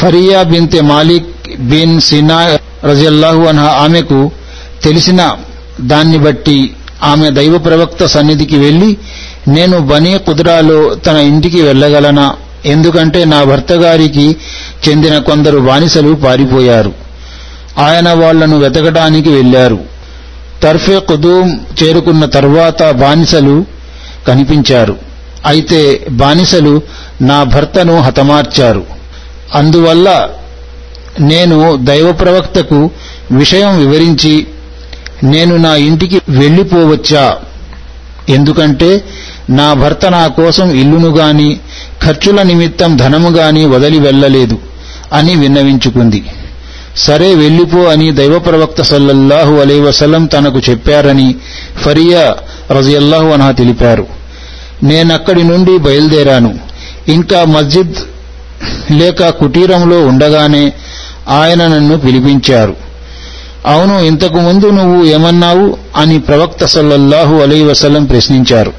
[0.00, 4.30] Faria binte Malik bin Sinan రజియల్లాహు అన్హా ఆమెకు
[4.82, 5.30] తెలిసిన
[5.80, 8.96] దాన్ని బట్టి ఆమె దైవ ప్రవక్త సన్నిధికి వెళ్ళి
[9.48, 12.34] నేను బనీ కుదురాలో తన ఇంటికి వెళ్ళగలనా?
[12.64, 14.36] ఎందుకంటే నా భర్త గారికి
[14.88, 16.92] చెందిన కొందరు బానిసలు పారిపోయారు.
[17.78, 19.95] ఆయన వాళ్ళను వెతకడానికి వెళ్ళారు
[20.62, 23.66] తర్ఫే కుదూం చేరుకున్న తర్వాత బానిసలు
[24.28, 24.96] కనిపించారు.
[25.46, 26.82] అయితే బానిసలు
[27.20, 28.84] నా భర్తను హతమార్చారు.
[29.54, 30.28] అందువల్ల
[31.20, 32.90] నేను దైవ ప్రవక్తకు
[33.32, 34.46] విషయం వివరించి
[35.22, 37.36] నేను నా ఇంటికి వెళ్ళిపోవచ్చా?
[38.28, 39.04] ఎందుకంటే
[39.50, 41.60] నా భర్త నా కోసం ఇల్లును గాని
[42.02, 44.58] ఖర్చుల నిమిత్తం ధనము గాని వదిలి వెళ్ళలేదు
[45.12, 46.24] అని విన్నవించుకుంది.
[46.96, 51.34] సరే వెళ్ళిపో అని దైవ ప్రవక్త సల్లల్లాహు అలై వసలం తనకు చెప్పారని
[51.80, 52.36] ఫరియా
[52.70, 54.06] రజియల్లాహు అన్హా తెలిపారు.
[54.82, 56.58] నేనక్కడి నుండి బయలుదేరాను.
[57.08, 57.94] ఇంకా మస్జిద్
[58.92, 60.72] లేక కుటీరంలో ఉండగానే
[61.28, 62.76] ఆయన నన్ను పిలిపించారు.
[63.66, 68.72] అవును ఇంతకు ముందు నువ్వు ఏమన్నావు అని ప్రవక్త సల్లల్లాహు అలై వసలం ప్రశ్నించారు.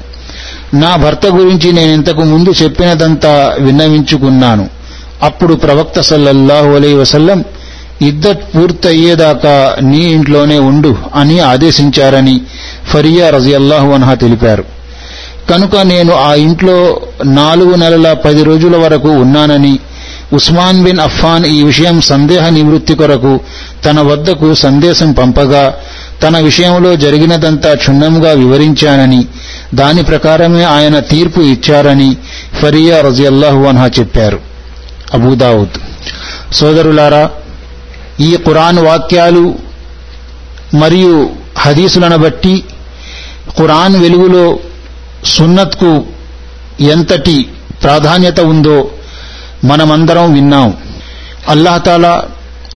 [0.74, 4.68] నా భర్త గురించి నేను ఇంతకు ముందు చెప్పినదంతా విన్నవించుకున్నాను.
[5.22, 7.44] అప్పుడు ప్రవక్త సల్లల్లాహు అలై వసల్లం
[8.02, 12.40] ఇద్దత్ పూర్తయ్యేదాకా నీ ఇంట్లోనే ఉండు అని ఆదేశించారని
[12.92, 14.64] ఫరియా రజియల్లాహు అన్హా తెలిపారు.
[15.50, 19.78] కనుక నేను ఆ ఇంట్లో నాలుగు నెలల పది రోజుల వరకు ఉన్నానని
[20.32, 23.40] ఉస్మాన్ బిన్ అఫ్ఫాన్ ఈ విషయం సందేహ నివృత్తి కొరకు
[23.84, 25.74] తన వద్దకు సందేశం పంపగా
[26.22, 29.26] తన విషయంలో జరిగినదంతా క్షుణ్ణంగా వివరించానని
[29.74, 32.16] దాని ప్రకారమే ఆయన తీర్పు ఇచ్చారని
[32.62, 34.38] ఫరియా రజియల్లాహు అన్హా చెప్పారు.
[35.14, 35.78] అబూదావుద్
[36.52, 37.30] సోదరులారా
[38.20, 39.58] ఈ ఖురాన్ వాక్యాలు
[40.74, 42.64] మరియు హదీసులను బట్టి
[43.58, 44.58] ఖురాన్ వెలుగులో
[45.24, 46.06] సున్నత్కు
[46.80, 47.48] ఎంతటి
[47.82, 48.90] ప్రాధాన్యత ఉందో
[49.64, 50.76] మనమందరం విన్నాం.
[51.48, 52.26] అల్లాహతాలా